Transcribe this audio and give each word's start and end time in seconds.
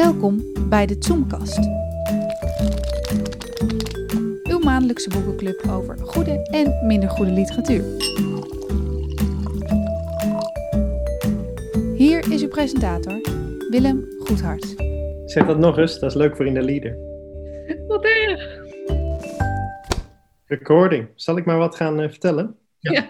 Welkom 0.00 0.52
bij 0.68 0.86
de 0.86 0.96
Zoomkast. 0.98 1.58
Uw 4.42 4.58
maandelijkse 4.58 5.08
boekenclub 5.08 5.62
over 5.70 5.98
goede 5.98 6.42
en 6.50 6.86
minder 6.86 7.08
goede 7.10 7.30
literatuur. 7.30 7.84
Hier 11.94 12.32
is 12.32 12.42
uw 12.42 12.48
presentator, 12.48 13.20
Willem 13.70 14.06
Goedhart. 14.18 14.74
Zeg 15.24 15.46
dat 15.46 15.58
nog 15.58 15.78
eens, 15.78 15.98
dat 15.98 16.10
is 16.10 16.16
leuk 16.16 16.36
voor 16.36 16.46
in 16.46 16.54
de 16.54 16.62
leader. 16.62 16.96
Wat 17.86 18.04
erg. 18.04 18.58
Recording. 20.44 21.08
Zal 21.14 21.36
ik 21.36 21.44
maar 21.44 21.58
wat 21.58 21.76
gaan 21.76 22.00
eh, 22.00 22.08
vertellen? 22.08 22.59
Ja. 22.80 23.08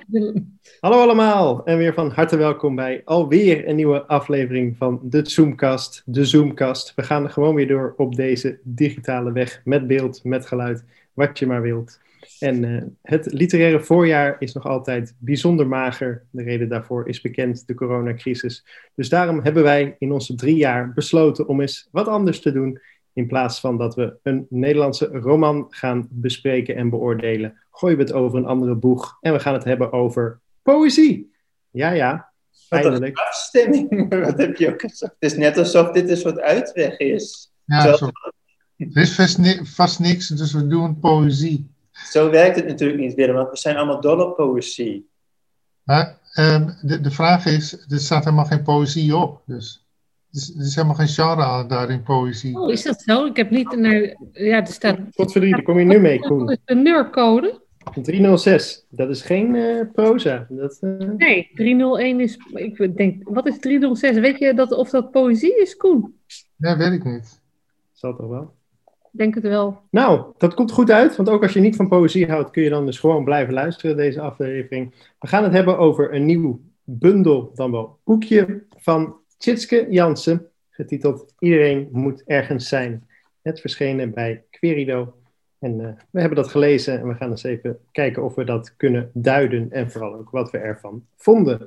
Hallo 0.81 1.01
allemaal 1.01 1.65
en 1.65 1.79
weer 1.79 1.95
van 1.95 2.11
harte 2.11 2.37
welkom 2.37 2.75
bij 2.75 3.03
alweer 3.05 3.69
een 3.69 3.77
nieuwe 3.77 4.07
aflevering 4.07 4.77
van 4.77 5.01
de 5.03 5.21
Zoomcast, 5.23 6.03
de 6.07 6.25
Zoomcast. 6.25 6.95
We 6.95 7.03
gaan 7.03 7.25
er 7.25 7.31
gewoon 7.31 7.55
weer 7.55 7.69
door 7.69 7.95
op 7.97 8.15
deze 8.17 8.59
digitale 8.63 9.33
weg 9.33 9.61
met 9.65 9.87
beeld, 9.87 10.25
met 10.25 10.47
geluid, 10.47 10.85
wat 11.13 11.39
je 11.39 11.47
maar 11.47 11.63
wilt. 11.63 12.01
En 12.39 12.65
eh, 12.65 12.83
het 13.03 13.33
literaire 13.33 13.81
voorjaar 13.81 14.37
is 14.39 14.53
nog 14.53 14.67
altijd 14.67 15.15
bijzonder 15.19 15.67
mager. 15.67 16.23
De 16.31 16.43
reden 16.43 16.69
daarvoor 16.69 17.09
is 17.09 17.21
bekend, 17.21 17.67
de 17.67 17.75
coronacrisis. 17.75 18.67
Dus 18.95 19.09
daarom 19.09 19.41
hebben 19.43 19.63
wij 19.63 19.97
in 19.99 20.13
onze 20.13 20.35
drie 20.35 20.57
jaar 20.57 20.93
besloten 20.93 21.49
om 21.49 21.61
eens 21.61 21.89
wat 21.91 22.09
anders 22.09 22.41
te 22.41 22.53
doen. 22.53 22.81
In 23.21 23.27
plaats 23.27 23.61
van 23.61 23.79
dat 23.79 23.95
we 23.95 24.17
een 24.23 24.47
Nederlandse 24.51 25.07
roman 25.07 25.67
gaan 25.71 26.09
bespreken 26.11 26.77
en 26.77 26.91
beoordelen, 26.91 27.59
gooien 27.71 27.97
we 27.97 28.03
het 28.03 28.13
over 28.13 28.39
een 28.39 28.47
andere 28.47 28.75
boeg. 28.75 29.17
En 29.21 29.33
we 29.33 29.41
gaan 29.41 29.55
het 29.55 29.65
hebben 29.65 29.93
over 29.93 30.41
poëzie. 30.63 31.33
Ja, 31.71 31.91
ja, 31.91 32.33
Wat 32.69 32.85
een 32.85 32.91
eindelijk. 32.91 33.19
afstemming. 33.19 34.09
Wat 34.25 34.39
heb 34.39 34.57
je 34.57 34.69
ook 34.73 34.81
gezegd? 34.81 35.13
Het 35.19 35.31
is 35.33 35.37
net 35.37 35.59
alsof 35.59 35.91
dit 35.91 36.11
een 36.11 36.17
soort 36.17 36.41
uitweg 36.41 36.97
is. 36.99 37.53
Ja, 37.65 37.97
Zo-. 37.97 38.11
Er 38.77 38.97
is 39.03 39.15
vast, 39.15 39.39
ni- 39.39 39.61
vast 39.65 39.99
niks, 40.01 40.29
dus 40.29 40.53
we 40.53 40.67
doen 40.67 40.99
poëzie. 40.99 41.71
Zo 41.93 42.31
werkt 42.31 42.57
het 42.57 42.67
natuurlijk 42.67 43.01
niet, 43.01 43.15
Willem, 43.15 43.35
want 43.35 43.51
we 43.51 43.57
zijn 43.57 43.77
allemaal 43.77 44.01
dol 44.01 44.21
op 44.21 44.37
poëzie. 44.37 45.09
Maar 45.83 46.19
ehm, 46.33 46.71
de, 46.83 47.01
de 47.01 47.11
vraag 47.11 47.47
is, 47.47 47.73
er 47.89 47.99
staat 47.99 48.25
helemaal 48.25 48.45
geen 48.45 48.63
poëzie 48.63 49.17
op. 49.17 49.43
Dus 49.47 49.85
er 50.33 50.37
is, 50.39 50.55
er 50.57 50.65
is 50.65 50.75
helemaal 50.75 50.97
geen 50.97 51.09
genre 51.09 51.67
daar 51.67 51.91
in 51.91 52.03
poëzie. 52.03 52.59
Oh, 52.59 52.71
is 52.73 52.83
dat 52.83 53.01
zo? 53.03 53.25
Ik 53.27 53.37
heb 53.37 53.51
niet 53.51 53.77
naar. 53.77 54.17
Ja, 54.33 54.61
er 54.61 54.67
staat. 54.67 54.99
Godverdomme, 55.15 55.55
daar 55.57 55.65
kom 55.65 55.79
je 55.79 55.85
nu 55.85 56.01
mee, 56.01 56.19
Wat 56.19 56.29
Koen. 56.29 56.51
is 56.51 56.59
de 56.65 56.75
neurcode? 56.75 57.61
306, 58.03 58.87
dat 58.91 59.09
is 59.09 59.23
geen 59.23 59.55
eh, 59.55 59.81
proza. 59.93 60.47
Dat, 60.49 60.79
eh, 60.81 60.91
Nee, 61.17 61.51
301 61.55 62.21
is. 62.21 62.39
Ik 62.53 62.97
denk, 62.97 63.29
wat 63.29 63.47
is 63.47 63.59
306? 63.59 64.19
Weet 64.19 64.39
je 64.39 64.55
dat, 64.55 64.73
of 64.73 64.91
dat 64.91 65.11
poëzie 65.11 65.61
is, 65.61 65.77
Koen? 65.77 66.15
Nee, 66.57 66.75
weet 66.77 66.93
ik 66.93 67.05
niet. 67.05 67.41
zal 67.93 68.17
toch 68.17 68.29
wel. 68.29 68.55
Ik 69.13 69.19
Denk 69.19 69.35
het 69.35 69.43
wel. 69.43 69.81
Nou, 69.91 70.25
dat 70.39 70.55
komt 70.55 70.71
goed 70.73 70.91
uit, 70.91 71.17
want 71.17 71.29
ook 71.29 71.43
als 71.43 71.53
je 71.53 71.61
niet 71.61 71.77
van 71.77 71.89
poëzie 71.89 72.27
houdt, 72.27 72.51
kun 72.51 72.63
je 72.63 72.71
dan 72.71 72.87
dus 72.87 72.99
gewoon 72.99 73.25
blijven 73.25 73.55
luisteren 73.55 73.97
deze 73.97 74.21
aflevering. 74.21 74.95
We 75.19 75.27
gaan 75.29 75.43
het 75.45 75.53
hebben 75.53 75.79
over 75.79 76.15
een 76.15 76.25
nieuw 76.25 76.61
bundel, 76.85 77.51
dan 77.55 77.71
wel 77.71 77.99
boekje 78.05 78.63
van 78.77 79.15
Tjitske 79.41 79.87
Jansen, 79.91 80.47
getiteld 80.71 81.35
Iedereen 81.39 81.89
moet 81.93 82.23
ergens 82.27 82.69
zijn. 82.69 83.09
Het 83.43 83.61
verschenen 83.61 84.15
bij 84.15 84.45
Querido. 84.51 85.15
En 85.59 85.81
eh, 85.81 85.93
we 86.11 86.21
hebben 86.21 86.39
dat 86.39 86.51
gelezen 86.51 87.01
en 87.01 87.09
we 87.09 87.15
gaan 87.15 87.31
eens 87.31 87.43
even 87.43 87.79
kijken 87.93 88.25
of 88.25 88.35
we 88.35 88.45
dat 88.45 88.77
kunnen 88.77 89.11
duiden 89.13 89.71
en 89.71 89.91
vooral 89.91 90.15
ook 90.15 90.31
wat 90.31 90.51
we 90.51 90.59
ervan 90.59 91.07
vonden. 91.17 91.61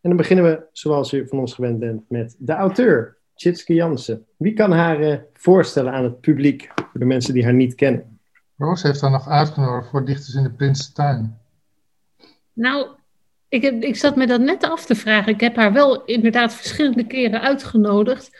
En 0.00 0.08
dan 0.08 0.16
beginnen 0.16 0.44
we, 0.44 0.62
zoals 0.72 1.12
u 1.12 1.28
van 1.28 1.38
ons 1.38 1.54
gewend 1.54 1.78
bent, 1.78 2.02
met 2.08 2.36
de 2.38 2.52
auteur, 2.52 3.16
Tjitske 3.34 3.74
Jansen. 3.74 4.26
Wie 4.36 4.52
kan 4.52 4.72
haar 4.72 5.00
eh, 5.00 5.18
voorstellen 5.32 5.92
aan 5.92 6.04
het 6.04 6.20
publiek, 6.20 6.70
voor 6.74 7.00
de 7.00 7.06
mensen 7.06 7.34
die 7.34 7.44
haar 7.44 7.54
niet 7.54 7.74
kennen? 7.74 8.20
Roos 8.56 8.82
heeft 8.82 9.00
haar 9.00 9.10
nog 9.10 9.28
uitgenodigd 9.28 9.90
voor 9.90 10.04
Dichters 10.04 10.34
in 10.34 10.42
de 10.42 10.52
Prinsentuin. 10.52 11.38
Nou, 12.52 12.86
ik, 13.52 13.62
heb, 13.62 13.82
ik 13.82 13.96
zat 13.96 14.16
me 14.16 14.26
dat 14.26 14.40
net 14.40 14.64
af 14.70 14.84
te 14.86 14.94
vragen. 14.94 15.32
Ik 15.32 15.40
heb 15.40 15.56
haar 15.56 15.72
wel 15.72 16.04
inderdaad 16.04 16.54
verschillende 16.54 17.06
keren 17.06 17.40
uitgenodigd. 17.40 18.30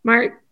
Maar 0.00 0.42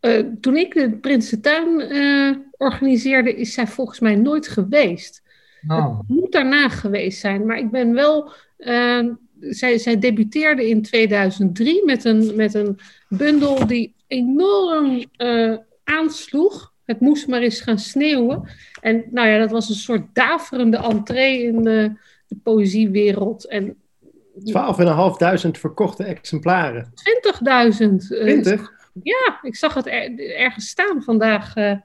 eh, 0.00 0.24
toen 0.40 0.56
ik 0.56 0.74
de 0.74 0.90
Prinsentuin 0.90 1.80
eh 1.80 2.36
organiseerde, 2.56 3.34
is 3.34 3.52
zij 3.54 3.66
volgens 3.66 4.00
mij 4.00 4.14
nooit 4.14 4.48
geweest. 4.48 5.22
Nou, 5.60 5.96
Het 5.96 6.08
moet 6.08 6.32
daarna 6.32 6.68
geweest 6.68 7.20
zijn, 7.20 7.46
maar 7.46 7.58
ik 7.58 7.70
ben 7.70 7.94
wel. 7.94 8.32
eh, 8.56 9.04
zij, 9.40 9.78
zij 9.78 9.98
debuteerde 9.98 10.68
in 10.68 10.82
2003 10.82 11.84
met 11.84 12.04
een, 12.04 12.36
met 12.36 12.54
een 12.54 12.78
bundel 13.08 13.66
die 13.66 13.94
enorm 14.06 15.04
aansloeg. 15.84 16.72
Het 16.84 17.00
moest 17.00 17.26
maar 17.28 17.40
eens 17.40 17.60
gaan 17.60 17.78
sneeuwen. 17.78 18.48
En 18.80 19.04
nou 19.10 19.28
ja, 19.28 19.38
dat 19.38 19.50
was 19.50 19.68
een 19.68 19.74
soort 19.74 20.14
daverende 20.14 20.76
entree 20.76 21.42
in 21.42 21.98
de, 22.30 22.36
poëziewereld. 22.42 23.46
En 23.48 23.76
12.500 24.44 25.50
verkochte 25.58 26.04
exemplaren. 26.04 26.92
20.000. 26.94 28.10
eh, 28.12 28.20
20? 28.20 28.72
Ja, 29.02 29.38
ik 29.42 29.56
zag 29.56 29.74
het 29.74 29.86
er- 29.86 30.34
ergens 30.36 30.68
staan 30.68 31.02
vandaag. 31.02 31.54
eh. 31.56 31.64
dat 31.70 31.80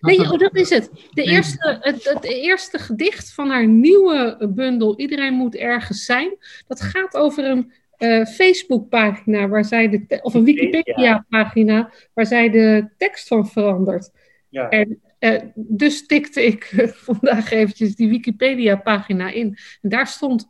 Nee, 0.00 0.20
is- 0.20 0.30
oh, 0.30 0.38
dat 0.38 0.54
is 0.56 0.70
het. 0.70 0.90
De 1.10 1.22
eerste, 1.22 1.78
het, 1.80 2.04
het 2.04 2.24
eerste 2.24 2.78
gedicht 2.78 3.32
van 3.32 3.48
haar 3.48 3.66
nieuwe 3.68 4.48
bundel, 4.54 4.98
Iedereen 4.98 5.32
moet 5.34 5.54
ergens 5.56 6.04
zijn. 6.04 6.36
Dat 6.66 6.80
gaat 6.80 7.16
over 7.16 7.44
een 7.44 7.72
eh 7.96 8.24
Facebookpagina, 8.26 9.48
waar 9.48 9.64
zij 9.64 9.88
de 9.88 10.18
of 10.22 10.34
een 10.34 10.44
Wikipedia-pagina, 10.44 11.90
waar 12.14 12.26
zij 12.26 12.50
de 12.50 12.88
tekst 12.96 13.28
van 13.28 13.48
verandert. 13.48 14.10
Ja. 14.48 14.68
En 14.68 15.00
eh, 15.20 15.42
dus 15.54 16.06
tikte 16.06 16.46
ik 16.46 16.64
eh, 16.64 16.88
vandaag 17.10 17.50
eventjes 17.50 17.94
die 17.94 18.08
Wikipedia-pagina 18.08 19.30
in. 19.30 19.58
En 19.82 19.88
daar 19.88 20.06
stond 20.06 20.48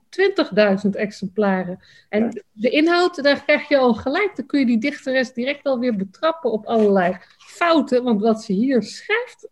20.000 0.85 0.91
exemplaren. 0.91 1.79
En 2.09 2.45
de 2.53 2.71
inhoud, 2.71 3.23
daar 3.23 3.45
krijg 3.45 3.69
je 3.69 3.77
al 3.77 3.95
gelijk. 3.95 4.37
Dan 4.37 4.47
kun 4.47 4.61
je 4.61 4.67
die 4.67 4.79
dichteres 4.79 5.33
direct 5.33 5.65
alweer 5.65 5.97
betrappen 5.97 6.53
op 6.53 6.67
allerlei 6.67 7.17
fouten. 7.39 8.03
Want 8.03 8.21
wat 8.21 8.43
ze 8.43 8.53
hier 8.53 8.83
schrijft, 8.83 9.49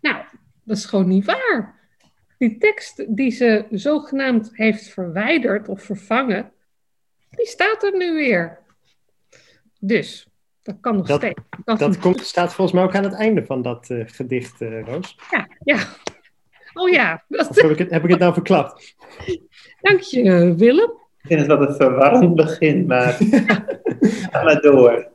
nou, 0.00 0.24
dat 0.64 0.76
is 0.76 0.84
gewoon 0.84 1.08
niet 1.08 1.24
waar. 1.24 1.80
Die 2.38 2.58
tekst 2.58 3.16
die 3.16 3.30
ze 3.30 3.66
zogenaamd 3.70 4.50
heeft 4.52 4.88
verwijderd 4.88 5.68
of 5.68 5.82
vervangen, 5.82 6.52
die 7.30 7.46
staat 7.46 7.82
er 7.82 7.96
nu 7.96 8.14
weer. 8.14 8.58
Dus, 9.80 10.26
dat 10.62 10.76
kan 10.80 10.96
nog 10.96 11.06
Dat- 11.06 11.18
steeds. 11.20 11.40
Dat, 11.64 11.78
Dat 11.78 11.98
komt, 11.98 12.20
staat 12.20 12.54
volgens 12.54 12.76
mij 12.76 12.84
ook 12.86 12.94
aan 12.94 13.04
het 13.04 13.14
einde 13.14 13.44
van 13.46 13.62
dat 13.62 13.90
eh, 13.90 14.02
gedicht, 14.06 14.60
eh, 14.60 14.86
Roos. 14.86 15.18
Ja, 15.30 15.48
ja. 15.64 15.78
Oh 16.74 16.90
ja, 16.90 17.24
dat, 17.28 17.54
heb 17.60 17.70
ik, 17.70 17.78
het, 17.78 17.90
heb 17.90 18.04
ik 18.04 18.10
het 18.10 18.18
nou 18.18 18.32
verklapt? 18.32 18.94
dank 19.80 20.00
je 20.00 20.54
Willem. 20.56 20.90
Ik 21.22 21.28
vind 21.28 21.40
het 21.40 21.48
wel 21.48 21.68
een 21.68 21.74
verwarrend 21.74 22.34
begin, 22.34 22.86
maar 22.86 23.12
ga 24.30 24.42
maar 24.44 24.60
door. 24.60 25.10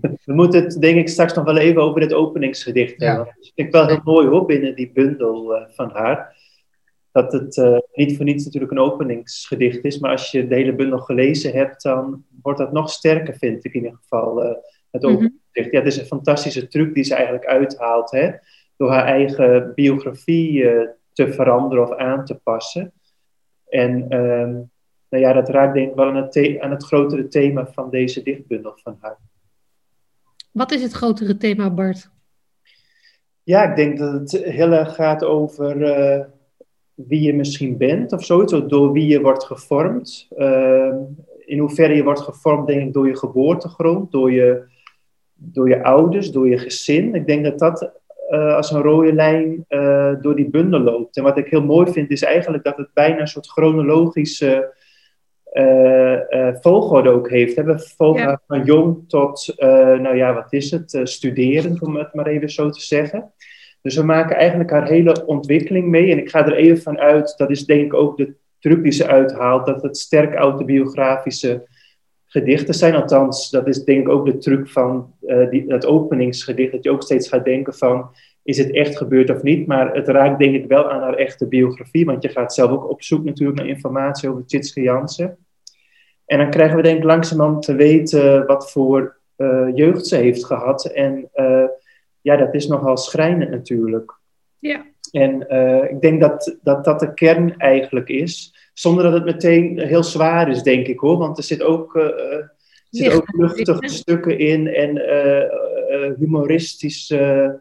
We 0.00 0.32
moeten 0.34 0.64
het 0.64 0.80
denk 0.80 0.96
ik 0.98 1.08
straks 1.08 1.34
nog 1.34 1.44
wel 1.44 1.56
even 1.56 1.82
over 1.82 2.00
het 2.00 2.12
openingsgedicht 2.12 3.00
Ja. 3.00 3.06
hebben. 3.06 3.24
Dat 3.26 3.50
vind 3.54 3.66
ik 3.68 3.72
wel 3.72 3.86
heel 3.86 4.00
mooi 4.04 4.26
hoor, 4.26 4.46
binnen 4.46 4.74
die 4.74 4.90
bundel 4.94 5.54
eh, 5.56 5.62
van 5.74 5.90
haar. 5.92 6.36
Dat 7.12 7.32
het 7.32 7.56
eh, 7.56 7.78
niet 7.92 8.16
voor 8.16 8.24
niets 8.24 8.44
natuurlijk 8.44 8.72
een 8.72 8.78
openingsgedicht 8.78 9.84
is, 9.84 9.98
maar 9.98 10.10
als 10.10 10.30
je 10.30 10.46
de 10.46 10.54
hele 10.54 10.74
bundel 10.74 10.98
gelezen 10.98 11.52
hebt, 11.52 11.82
dan 11.82 12.24
wordt 12.42 12.58
dat 12.58 12.72
nog 12.72 12.90
sterker, 12.90 13.36
vind 13.36 13.64
ik 13.64 13.74
in 13.74 13.84
ieder 13.84 13.98
geval, 14.02 14.42
eh, 14.42 14.54
het 14.90 15.02
Mhm. 15.02 15.12
openingsgedicht. 15.12 15.70
Ja, 15.72 15.78
het 15.78 15.86
is 15.86 15.96
een 15.96 16.06
fantastische 16.06 16.68
truc 16.68 16.94
die 16.94 17.04
ze 17.04 17.14
eigenlijk 17.14 17.46
uithaalt, 17.46 18.10
hè, 18.10 18.30
door 18.76 18.90
haar 18.90 19.04
eigen 19.04 19.72
biografie 19.74 20.70
eh, 20.70 20.88
te 21.12 21.32
veranderen 21.32 21.84
of 21.84 21.96
aan 21.96 22.24
te 22.24 22.34
passen. 22.34 22.92
En 23.68 24.06
ehm, 24.08 24.52
nou 25.08 25.24
ja, 25.24 25.32
dat 25.32 25.48
raakt 25.48 25.74
denk 25.74 25.88
ik 25.90 25.94
wel 25.96 26.06
aan 26.06 26.16
het, 26.16 26.58
aan 26.60 26.70
het 26.70 26.84
grotere 26.84 27.28
thema 27.28 27.66
van 27.66 27.90
deze 27.90 28.22
dichtbundel 28.22 28.72
van 28.82 28.96
haar. 29.00 29.18
Wat 30.52 30.72
is 30.72 30.82
het 30.82 30.92
grotere 30.92 31.36
thema, 31.36 31.70
Bart? 31.70 32.10
Ja, 33.42 33.70
ik 33.70 33.76
denk 33.76 33.98
dat 33.98 34.12
het 34.12 34.30
heel 34.44 34.72
erg 34.72 34.94
gaat 34.94 35.24
over 35.24 35.82
eh, 35.82 36.24
wie 36.94 37.20
je 37.20 37.34
misschien 37.34 37.76
bent 37.76 38.12
of 38.12 38.24
zoiets, 38.24 38.52
of 38.52 38.64
door 38.64 38.92
wie 38.92 39.06
je 39.06 39.20
wordt 39.20 39.44
gevormd. 39.44 40.26
Ehm, 40.36 40.96
in 41.52 41.58
hoeverre 41.58 41.94
je 41.94 42.02
wordt 42.02 42.20
gevormd, 42.20 42.66
denk 42.66 42.82
ik, 42.82 42.92
door 42.92 43.06
je 43.06 43.16
geboortegrond, 43.16 44.12
door 44.12 44.32
je, 44.32 44.62
door 45.34 45.68
je 45.68 45.84
ouders, 45.84 46.30
door 46.30 46.48
je 46.48 46.58
gezin. 46.58 47.14
Ik 47.14 47.26
denk 47.26 47.44
dat 47.44 47.58
dat 47.58 47.92
eh, 48.28 48.56
als 48.56 48.70
een 48.70 48.82
rode 48.82 49.12
lijn 49.12 49.64
eh, 49.68 50.12
door 50.20 50.36
die 50.36 50.50
bundel 50.50 50.80
loopt. 50.80 51.16
En 51.16 51.22
wat 51.22 51.38
ik 51.38 51.48
heel 51.48 51.64
mooi 51.64 51.92
vind, 51.92 52.10
is 52.10 52.22
eigenlijk 52.22 52.64
dat 52.64 52.76
het 52.76 52.88
bijna 52.94 53.20
een 53.20 53.28
soort 53.28 53.50
chronologische 53.50 54.74
eh, 55.44 56.48
volgorde 56.60 57.10
ook 57.10 57.30
heeft. 57.30 57.62
We 57.62 57.92
volgen 57.96 58.22
Ja. 58.22 58.40
van 58.46 58.64
jong 58.64 59.08
tot, 59.08 59.54
nou 59.58 60.16
ja, 60.16 60.34
wat 60.34 60.52
is 60.52 60.70
het, 60.70 61.00
studerend, 61.02 61.82
om 61.82 61.96
het 61.96 62.14
maar 62.14 62.26
even 62.26 62.50
zo 62.50 62.70
te 62.70 62.80
zeggen. 62.80 63.32
Dus 63.82 63.96
we 63.96 64.02
maken 64.02 64.36
eigenlijk 64.36 64.70
haar 64.70 64.88
hele 64.88 65.26
ontwikkeling 65.26 65.88
mee. 65.88 66.10
En 66.10 66.18
ik 66.18 66.30
ga 66.30 66.46
er 66.46 66.54
even 66.54 66.82
van 66.82 66.98
uit, 66.98 67.34
dat 67.36 67.50
is 67.50 67.64
denk 67.64 67.84
ik 67.84 67.94
ook 67.94 68.16
de 68.16 68.34
truc 68.62 68.82
die 68.82 68.92
ze 68.92 69.06
uithaalt, 69.06 69.66
dat 69.66 69.82
het 69.82 69.96
sterk 69.96 70.34
autobiografische 70.34 71.62
gedichten 72.26 72.74
zijn. 72.74 72.94
Althans, 72.94 73.50
dat 73.50 73.68
is 73.68 73.84
denk 73.84 74.00
ik 74.00 74.08
ook 74.08 74.26
de 74.26 74.38
truc 74.38 74.68
van 74.68 75.14
die, 75.50 75.66
dat 75.66 75.86
openingsgedicht, 75.86 76.72
dat 76.72 76.84
je 76.84 76.90
ook 76.90 77.02
steeds 77.02 77.28
gaat 77.28 77.44
denken 77.44 77.74
van, 77.74 78.10
is 78.42 78.58
het 78.58 78.70
echt 78.70 78.96
gebeurd 78.96 79.30
of 79.30 79.42
niet? 79.42 79.66
Maar 79.66 79.94
het 79.94 80.08
raakt 80.08 80.38
denk 80.38 80.54
ik 80.54 80.66
wel 80.66 80.90
aan 80.90 81.00
haar 81.00 81.14
echte 81.14 81.46
biografie, 81.46 82.04
want 82.04 82.22
je 82.22 82.28
gaat 82.28 82.54
zelf 82.54 82.70
ook 82.70 82.90
op 82.90 83.02
zoek 83.02 83.24
natuurlijk 83.24 83.58
naar 83.58 83.68
informatie 83.68 84.28
over 84.28 84.46
Tjitske 84.46 84.80
Jansen. 84.80 85.36
En 86.26 86.38
dan 86.38 86.50
krijgen 86.50 86.76
we 86.76 86.82
denk 86.82 86.98
ik 86.98 87.04
langzamerhand 87.04 87.62
te 87.62 87.74
weten 87.74 88.46
wat 88.46 88.70
voor 88.70 89.16
uh, 89.36 89.68
jeugd 89.74 90.06
ze 90.06 90.16
heeft 90.16 90.44
gehad. 90.44 90.84
En 90.84 91.28
uh, 91.34 91.64
ja, 92.20 92.36
dat 92.36 92.54
is 92.54 92.66
nogal 92.66 92.96
schrijnend 92.96 93.50
natuurlijk. 93.50 94.14
Ja. 94.58 94.84
En 95.12 95.46
uh, 95.48 95.90
ik 95.90 96.00
denk 96.00 96.20
dat, 96.20 96.56
dat 96.62 96.84
dat 96.84 97.00
de 97.00 97.14
kern 97.14 97.56
eigenlijk 97.56 98.08
is. 98.08 98.54
Zonder 98.72 99.04
dat 99.04 99.12
het 99.12 99.24
meteen 99.24 99.78
heel 99.78 100.02
zwaar 100.02 100.50
is, 100.50 100.62
denk 100.62 100.86
ik 100.86 100.98
hoor. 100.98 101.16
Want 101.16 101.38
er 101.38 101.44
zit 101.44 101.62
ook, 101.62 101.94
uh, 101.94 102.46
zit 102.90 103.14
ook 103.14 103.32
luchtige 103.36 103.88
stukken 103.88 104.38
in 104.38 104.66
en 104.66 104.96
uh, 104.96 106.12
humoristische 106.18 107.60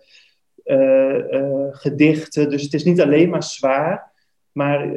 gedichten. 1.71 2.49
Dus 2.49 2.63
het 2.63 2.73
is 2.73 2.83
niet 2.83 3.01
alleen 3.01 3.29
maar 3.29 3.43
zwaar. 3.43 4.11
Maar 4.51 4.91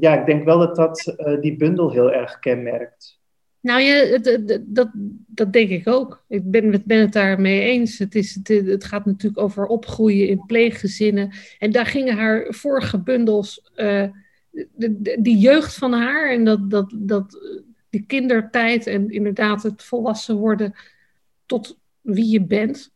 ja, 0.00 0.20
ik 0.20 0.26
denk 0.26 0.44
wel 0.44 0.58
dat 0.58 0.76
dat 0.76 1.14
die 1.40 1.56
bundel 1.56 1.90
heel 1.90 2.12
erg 2.12 2.38
kenmerkt. 2.38 3.18
Nou 3.64 3.80
ja, 3.80 4.18
dat, 4.18 4.60
dat, 4.66 4.90
dat 5.26 5.52
denk 5.52 5.70
ik 5.70 5.88
ook. 5.88 6.24
Ik 6.28 6.50
ben, 6.50 6.82
ben 6.84 7.00
het 7.00 7.12
daarmee 7.12 7.60
eens. 7.60 7.98
Het, 7.98 8.14
is, 8.14 8.34
het, 8.34 8.48
het 8.48 8.84
gaat 8.84 9.04
natuurlijk 9.04 9.42
over 9.42 9.66
opgroeien 9.66 10.28
in 10.28 10.46
pleeggezinnen. 10.46 11.32
En 11.58 11.72
daar 11.72 11.86
gingen 11.86 12.16
haar 12.16 12.46
vorige 12.48 12.98
bundels, 12.98 13.70
uh, 13.76 14.04
de, 14.50 15.18
die 15.20 15.38
jeugd 15.38 15.74
van 15.74 15.92
haar 15.92 16.30
en 16.30 16.44
dat, 16.44 16.70
dat, 16.70 16.94
dat, 16.96 17.38
die 17.90 18.04
kindertijd 18.06 18.86
en 18.86 19.10
inderdaad 19.10 19.62
het 19.62 19.82
volwassen 19.82 20.36
worden 20.36 20.74
tot 21.46 21.78
wie 22.00 22.28
je 22.28 22.42
bent. 22.42 22.92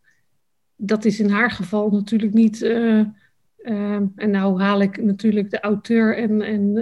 Dat 0.76 1.04
is 1.04 1.20
in 1.20 1.30
haar 1.30 1.50
geval 1.50 1.90
natuurlijk 1.90 2.32
niet. 2.32 2.62
Uh, 2.62 3.04
uh, 3.58 4.00
en 4.14 4.30
nou 4.30 4.60
haal 4.60 4.82
ik 4.82 5.02
natuurlijk 5.02 5.50
de 5.50 5.60
auteur 5.60 6.16
en, 6.16 6.42
en 6.42 6.74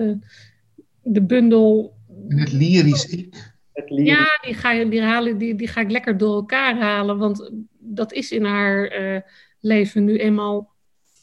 de 1.02 1.22
bundel. 1.22 1.96
En 2.28 2.38
het 2.38 2.52
lyrisch 2.52 3.06
ik. 3.06 3.54
Ja, 3.84 4.38
die 4.43 4.55
ga, 4.55 4.84
die, 4.84 5.02
halen, 5.02 5.38
die, 5.38 5.55
die 5.55 5.69
ga 5.69 5.81
ik 5.81 5.90
lekker 5.90 6.17
door 6.17 6.34
elkaar 6.34 6.78
halen. 6.78 7.19
Want 7.19 7.50
dat 7.78 8.12
is 8.12 8.32
in 8.32 8.44
haar 8.44 9.00
uh, 9.00 9.20
leven 9.61 10.05
nu 10.05 10.19
eenmaal, 10.19 10.75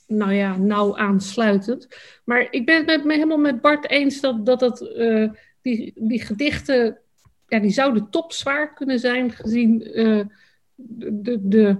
nou 0.07 0.33
ja, 0.33 0.57
nauw 0.57 0.97
aansluitend. 0.97 1.87
Maar 2.23 2.47
ik 2.49 2.65
ben 2.65 2.89
het 2.89 3.03
me 3.03 3.13
helemaal 3.13 3.37
met 3.37 3.61
Bart 3.61 3.89
eens 3.89 4.21
dat, 4.21 4.45
dat 4.45 4.61
het, 4.61 4.81
uh, 4.81 5.31
die, 5.61 5.93
die 5.95 6.21
gedichten, 6.21 6.97
ja, 7.47 7.59
die 7.59 7.71
zouden 7.71 8.09
topzwaar 8.09 8.73
kunnen 8.73 8.99
zijn 8.99 9.31
gezien 9.31 9.99
uh, 9.99 10.23
de, 10.75 11.39
de, 11.41 11.77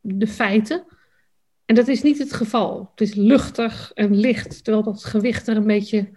de 0.00 0.26
feiten. 0.26 0.84
En 1.64 1.74
dat 1.74 1.88
is 1.88 2.02
niet 2.02 2.18
het 2.18 2.32
geval. 2.32 2.90
Het 2.90 3.00
is 3.00 3.14
luchtig 3.14 3.90
en 3.94 4.16
licht, 4.16 4.64
terwijl 4.64 4.84
dat 4.84 5.04
gewicht 5.04 5.48
er 5.48 5.56
een 5.56 5.66
beetje 5.66 6.08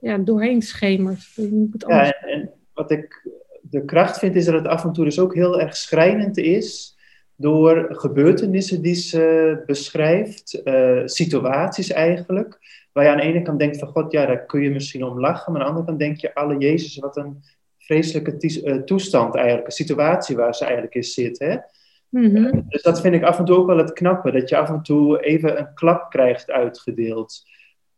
ja, 0.00 0.18
doorheen 0.18 0.62
schemert. 0.62 1.32
Ja, 1.76 2.12
en, 2.12 2.50
wat 2.76 2.90
ik 2.90 3.28
de 3.62 3.84
kracht 3.84 4.18
vind, 4.18 4.36
is 4.36 4.44
dat 4.44 4.54
het 4.54 4.66
af 4.66 4.84
en 4.84 4.92
toe 4.92 5.04
dus 5.04 5.18
ook 5.18 5.34
heel 5.34 5.60
erg 5.60 5.76
schrijnend 5.76 6.36
is 6.38 6.96
door 7.36 7.86
gebeurtenissen 7.88 8.82
die 8.82 8.94
ze 8.94 9.62
beschrijft, 9.66 10.60
uh, 10.64 11.02
situaties 11.04 11.90
eigenlijk, 11.90 12.58
waar 12.92 13.04
je 13.04 13.10
aan 13.10 13.16
de 13.16 13.22
ene 13.22 13.42
kant 13.42 13.58
denkt 13.58 13.78
van 13.78 13.88
god, 13.88 14.12
ja, 14.12 14.26
daar 14.26 14.46
kun 14.46 14.60
je 14.60 14.70
misschien 14.70 15.04
om 15.04 15.20
lachen, 15.20 15.52
maar 15.52 15.60
aan 15.60 15.66
de 15.66 15.72
andere 15.72 15.86
kant 15.86 15.98
denk 15.98 16.16
je, 16.16 16.34
alle 16.34 16.56
Jezus, 16.58 16.98
wat 16.98 17.16
een 17.16 17.42
vreselijke 17.78 18.62
uh, 18.64 18.82
toestand 18.82 19.34
eigenlijk, 19.34 19.66
een 19.66 19.72
situatie 19.72 20.36
waar 20.36 20.54
ze 20.54 20.64
eigenlijk 20.64 20.94
in 20.94 21.04
zit. 21.04 21.38
Hè? 21.38 21.56
Mm 22.08 22.36
-hmm. 22.36 22.64
dus 22.68 22.82
dat 22.82 23.00
vind 23.00 23.14
ik 23.14 23.22
af 23.22 23.38
en 23.38 23.44
toe 23.44 23.56
ook 23.56 23.66
wel 23.66 23.78
het 23.78 23.92
knappe, 23.92 24.30
dat 24.30 24.48
je 24.48 24.56
af 24.56 24.68
en 24.68 24.82
toe 24.82 25.20
even 25.24 25.58
een 25.58 25.74
klap 25.74 26.10
krijgt 26.10 26.50
uitgedeeld. 26.50 27.44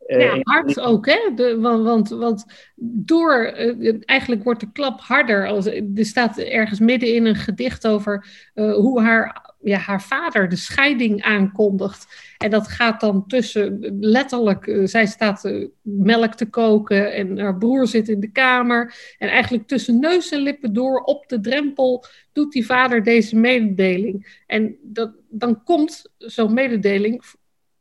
Uh, 0.08 0.20
ja, 0.20 0.38
hard 0.42 0.80
ook, 0.80 1.06
hè? 1.06 1.34
De, 1.34 1.58
want, 1.60 2.08
want, 2.08 2.44
door, 2.76 3.54
uh, 3.58 3.94
eigenlijk 4.00 4.44
wordt 4.44 4.60
de 4.60 4.72
klap 4.72 5.00
harder. 5.00 5.46
Als, 5.46 5.66
er 5.66 5.84
staat 5.94 6.38
ergens 6.38 6.80
midden 6.80 7.14
in 7.14 7.26
een 7.26 7.34
gedicht 7.34 7.86
over 7.86 8.26
uh, 8.54 8.74
hoe 8.74 9.02
haar, 9.02 9.54
ja, 9.60 9.78
haar 9.78 10.02
vader 10.02 10.48
de 10.48 10.56
scheiding 10.56 11.22
aankondigt. 11.22 12.06
En 12.38 12.50
dat 12.50 12.68
gaat 12.68 13.00
dan 13.00 13.26
tussen, 13.26 13.96
letterlijk, 14.00 14.80
zij 14.84 15.06
staat 15.06 15.68
melk 15.82 16.34
te 16.34 16.46
koken 16.46 17.12
en 17.12 17.38
haar 17.38 17.58
broer 17.58 17.86
zit 17.86 18.08
in 18.08 18.20
de 18.20 18.30
kamer. 18.30 18.94
En 19.18 19.28
eigenlijk 19.28 19.66
tussen 19.66 19.98
neus 20.00 20.30
en 20.30 20.40
lippen 20.40 20.72
door 20.72 21.00
op 21.00 21.28
de 21.28 21.40
drempel 21.40 22.04
doet 22.32 22.52
die 22.52 22.66
vader 22.66 23.02
deze 23.02 23.36
mededeling. 23.36 24.42
En 24.46 24.76
dat, 24.82 25.12
dan 25.28 25.62
komt 25.64 26.12
zo'n 26.18 26.54
mededeling 26.54 27.22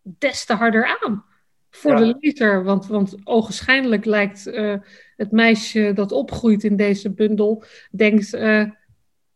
des 0.01 0.45
te 0.45 0.53
harder 0.53 0.97
aan 1.01 1.25
voor 1.69 1.91
ja. 1.91 1.97
de 1.97 2.15
lezer. 2.19 2.63
Want, 2.63 2.87
want 2.87 3.15
ogenschijnlijk 3.23 4.05
lijkt 4.05 4.47
uh, 4.47 4.75
het 5.15 5.31
meisje 5.31 5.91
dat 5.93 6.11
opgroeit 6.11 6.63
in 6.63 6.75
deze 6.75 7.11
bundel, 7.11 7.63
denkt. 7.91 8.33
Uh, 8.33 8.63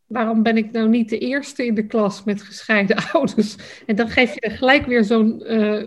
waarom 0.06 0.44
ben 0.44 0.57
ik 0.57 0.72
nou 0.72 0.89
niet 0.89 1.10
de 1.10 1.18
eerste 1.18 1.66
in 1.66 1.74
de 1.74 1.88
klas 1.88 2.24
met 2.24 2.42
gescheiden 2.42 2.98
ouders? 3.13 3.56
En 3.86 3.95
dan 3.95 4.10
geef 4.10 4.33
je 4.33 4.39
er 4.39 4.51
gelijk 4.51 4.86
weer 4.86 5.04
zo'n 5.04 5.44
uh, 5.45 5.83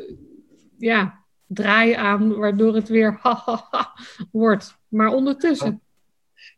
ja, 0.79 1.25
draai 1.46 1.93
aan, 1.93 2.37
waardoor 2.37 2.75
het 2.75 2.88
weer 2.88 3.19
ha 3.20 3.94
wordt. 4.32 4.79
Maar 4.88 5.08
ondertussen. 5.08 5.82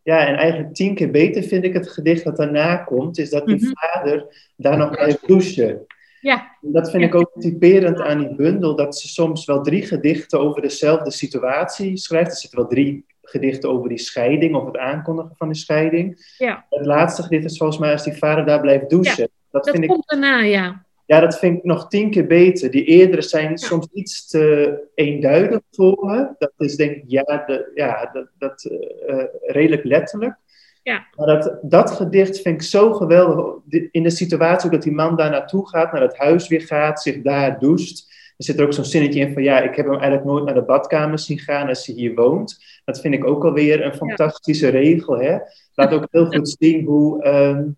Ja, 0.02 0.26
en 0.26 0.36
eigenlijk 0.36 0.74
tien 0.74 0.94
keer 0.94 1.10
beter 1.10 1.42
vind 1.42 1.64
ik 1.64 1.72
het 1.72 1.88
gedicht 1.88 2.24
dat 2.24 2.36
daarna 2.36 2.76
komt, 2.76 3.18
is 3.18 3.30
dat 3.30 3.46
die 3.46 3.56
mm 3.56 3.62
-hmm. 3.62 3.72
vader 3.74 4.50
daar 4.56 4.76
nog 4.76 4.90
blijft 4.90 5.26
douchen. 5.26 5.86
Ja. 6.26 6.56
Dat 6.60 6.90
vind 6.90 7.02
ik 7.02 7.14
ook 7.14 7.30
typerend 7.38 8.00
aan 8.00 8.18
die 8.18 8.34
bundel, 8.34 8.76
dat 8.76 8.98
ze 8.98 9.08
soms 9.08 9.44
wel 9.44 9.62
drie 9.62 9.82
gedichten 9.82 10.40
over 10.40 10.62
dezelfde 10.62 11.10
situatie 11.10 11.96
schrijft. 11.96 12.30
Er 12.30 12.36
zitten 12.36 12.58
wel 12.58 12.68
drie 12.68 13.04
gedichten 13.22 13.70
over 13.70 13.88
die 13.88 13.98
scheiding 13.98 14.54
of 14.54 14.66
het 14.66 14.76
aankondigen 14.76 15.36
van 15.36 15.48
de 15.48 15.54
scheiding. 15.54 16.34
Ja. 16.38 16.66
Het 16.70 16.86
laatste 16.86 17.22
gedicht 17.22 17.44
is 17.44 17.56
volgens 17.56 17.78
mij 17.78 17.92
als 17.92 18.04
die 18.04 18.12
vader 18.16 18.46
daar 18.46 18.60
blijft 18.60 18.90
douchen. 18.90 19.22
Ja, 19.22 19.28
dat, 19.50 19.64
dat 19.64 19.74
vind 19.74 19.86
komt 19.86 20.02
ik, 20.02 20.08
daarna, 20.08 20.40
ja. 20.42 20.84
Ja, 21.04 21.20
dat 21.20 21.38
vind 21.38 21.58
ik 21.58 21.64
nog 21.64 21.88
tien 21.88 22.10
keer 22.10 22.26
beter. 22.26 22.70
Die 22.70 22.84
eerdere 22.84 23.22
zijn 23.22 23.50
ja. 23.50 23.56
soms 23.56 23.88
iets 23.92 24.26
te 24.28 24.78
eenduidig 24.94 25.60
voor 25.70 26.06
me. 26.06 26.34
Dat 26.38 26.52
is 26.56 26.76
denk 26.76 26.96
ik, 26.96 27.04
ja, 27.06 27.22
de, 27.22 27.70
ja 27.74 28.10
dat, 28.12 28.28
dat 28.38 28.70
uh, 29.08 29.24
redelijk 29.40 29.84
letterlijk. 29.84 30.36
Ja. 30.86 31.06
Maar 31.16 31.26
dat, 31.26 31.58
dat 31.62 31.90
gedicht 31.90 32.40
vind 32.40 32.54
ik 32.54 32.68
zo 32.68 32.92
geweldig. 32.92 33.54
In 33.90 34.02
de 34.02 34.10
situatie 34.10 34.70
dat 34.70 34.82
die 34.82 34.92
man 34.92 35.16
daar 35.16 35.30
naartoe 35.30 35.68
gaat, 35.68 35.92
naar 35.92 36.02
het 36.02 36.16
huis 36.16 36.48
weer 36.48 36.60
gaat, 36.60 37.02
zich 37.02 37.22
daar 37.22 37.58
doucht. 37.58 38.14
Er 38.36 38.44
zit 38.44 38.58
er 38.58 38.66
ook 38.66 38.72
zo'n 38.72 38.84
zinnetje 38.84 39.20
in 39.20 39.32
van 39.32 39.42
ja, 39.42 39.60
ik 39.60 39.76
heb 39.76 39.86
hem 39.86 39.94
eigenlijk 39.94 40.24
nooit 40.24 40.44
naar 40.44 40.54
de 40.54 40.62
badkamer 40.62 41.18
zien 41.18 41.38
gaan 41.38 41.68
als 41.68 41.86
hij 41.86 41.94
hier 41.94 42.14
woont. 42.14 42.80
Dat 42.84 43.00
vind 43.00 43.14
ik 43.14 43.26
ook 43.26 43.44
alweer 43.44 43.84
een 43.84 43.94
fantastische 43.94 44.66
ja. 44.66 44.72
regel. 44.72 45.18
Hè? 45.18 45.38
Laat 45.74 45.92
ook 45.92 46.06
heel 46.10 46.26
goed 46.26 46.56
zien 46.58 46.84
hoe, 46.84 47.26
um, 47.26 47.76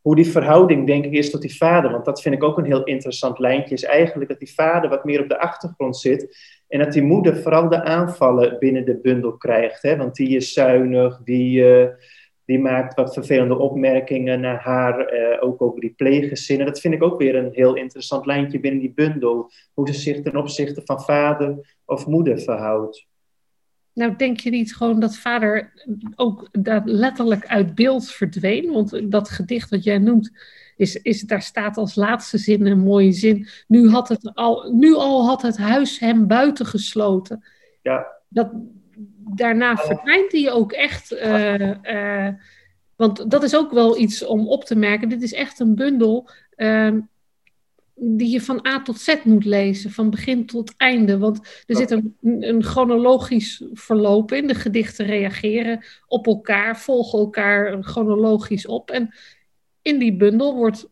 hoe 0.00 0.16
die 0.16 0.30
verhouding, 0.30 0.86
denk 0.86 1.04
ik, 1.04 1.12
is 1.12 1.30
tot 1.30 1.40
die 1.40 1.56
vader. 1.56 1.90
Want 1.90 2.04
dat 2.04 2.22
vind 2.22 2.34
ik 2.34 2.42
ook 2.42 2.58
een 2.58 2.64
heel 2.64 2.84
interessant 2.84 3.38
lijntje. 3.38 3.74
Is 3.74 3.84
eigenlijk 3.84 4.30
dat 4.30 4.38
die 4.38 4.54
vader 4.54 4.90
wat 4.90 5.04
meer 5.04 5.20
op 5.20 5.28
de 5.28 5.40
achtergrond 5.40 5.96
zit. 5.96 6.36
En 6.68 6.78
dat 6.78 6.92
die 6.92 7.02
moeder 7.02 7.36
vooral 7.36 7.68
de 7.68 7.82
aanvallen 7.82 8.58
binnen 8.58 8.84
de 8.84 8.98
bundel 8.98 9.36
krijgt. 9.36 9.82
Hè? 9.82 9.96
Want 9.96 10.14
die 10.14 10.36
is 10.36 10.52
zuinig, 10.52 11.20
die, 11.24 11.60
uh, 11.60 11.88
die 12.44 12.58
maakt 12.58 12.94
wat 12.94 13.14
vervelende 13.14 13.58
opmerkingen 13.58 14.40
naar 14.40 14.60
haar, 14.60 15.14
uh, 15.14 15.42
ook 15.42 15.62
over 15.62 15.80
die 15.80 15.94
pleeggezinnen. 15.96 16.66
Dat 16.66 16.80
vind 16.80 16.94
ik 16.94 17.02
ook 17.02 17.18
weer 17.18 17.34
een 17.34 17.52
heel 17.52 17.74
interessant 17.74 18.26
lijntje 18.26 18.60
binnen 18.60 18.80
die 18.80 18.92
bundel. 18.94 19.50
Hoe 19.74 19.88
ze 19.88 20.00
zich 20.00 20.22
ten 20.22 20.36
opzichte 20.36 20.82
van 20.84 21.00
vader 21.00 21.76
of 21.84 22.06
moeder 22.06 22.40
verhoudt. 22.40 23.06
Nou, 23.96 24.16
denk 24.16 24.40
je 24.40 24.50
niet 24.50 24.76
gewoon 24.76 25.00
dat 25.00 25.16
vader 25.16 25.72
ook 26.14 26.48
daar 26.52 26.82
letterlijk 26.84 27.46
uit 27.46 27.74
beeld 27.74 28.10
verdween? 28.10 28.72
Want 28.72 29.10
dat 29.12 29.28
gedicht 29.28 29.70
wat 29.70 29.84
jij 29.84 29.98
noemt, 29.98 30.30
is, 30.76 30.96
is, 31.02 31.20
daar 31.20 31.42
staat 31.42 31.76
als 31.76 31.94
laatste 31.94 32.38
zin 32.38 32.66
een 32.66 32.78
mooie 32.78 33.12
zin. 33.12 33.46
Nu, 33.66 33.88
had 33.88 34.08
het 34.08 34.34
al, 34.34 34.72
nu 34.72 34.94
al 34.94 35.26
had 35.26 35.42
het 35.42 35.56
huis 35.56 35.98
hem 35.98 36.26
buiten 36.26 36.66
gesloten. 36.66 37.44
Ja. 37.82 38.06
Dat, 38.28 38.50
daarna 39.34 39.76
verdwijnt 39.76 40.32
hij 40.32 40.52
ook 40.52 40.72
echt. 40.72 41.12
Uh, 41.12 41.70
uh, 41.82 42.28
want 42.96 43.30
dat 43.30 43.42
is 43.42 43.56
ook 43.56 43.72
wel 43.72 43.98
iets 43.98 44.24
om 44.24 44.48
op 44.48 44.64
te 44.64 44.76
merken. 44.76 45.08
Dit 45.08 45.22
is 45.22 45.32
echt 45.32 45.60
een 45.60 45.74
bundel 45.74 46.28
uh, 46.56 46.92
die 47.98 48.30
je 48.30 48.40
van 48.40 48.66
A 48.66 48.82
tot 48.82 48.98
Z 48.98 49.24
moet 49.24 49.44
lezen, 49.44 49.90
van 49.90 50.10
begin 50.10 50.46
tot 50.46 50.74
einde. 50.76 51.18
Want 51.18 51.62
er 51.66 51.76
zit 51.76 51.90
een, 51.90 52.62
chronologisch 52.62 53.64
verloop 53.72 54.32
in. 54.32 54.46
De 54.46 54.54
gedichten 54.54 55.06
reageren 55.06 55.84
op 56.06 56.26
elkaar, 56.26 56.78
volgen 56.78 57.18
elkaar 57.18 57.82
chronologisch 57.82 58.66
op. 58.66 58.90
En 58.90 59.14
in 59.82 59.98
die 59.98 60.16
bundel 60.16 60.54
wordt, 60.54 60.88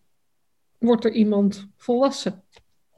wordt 0.78 1.04
er 1.04 1.12
iemand 1.12 1.68
volwassen. 1.76 2.42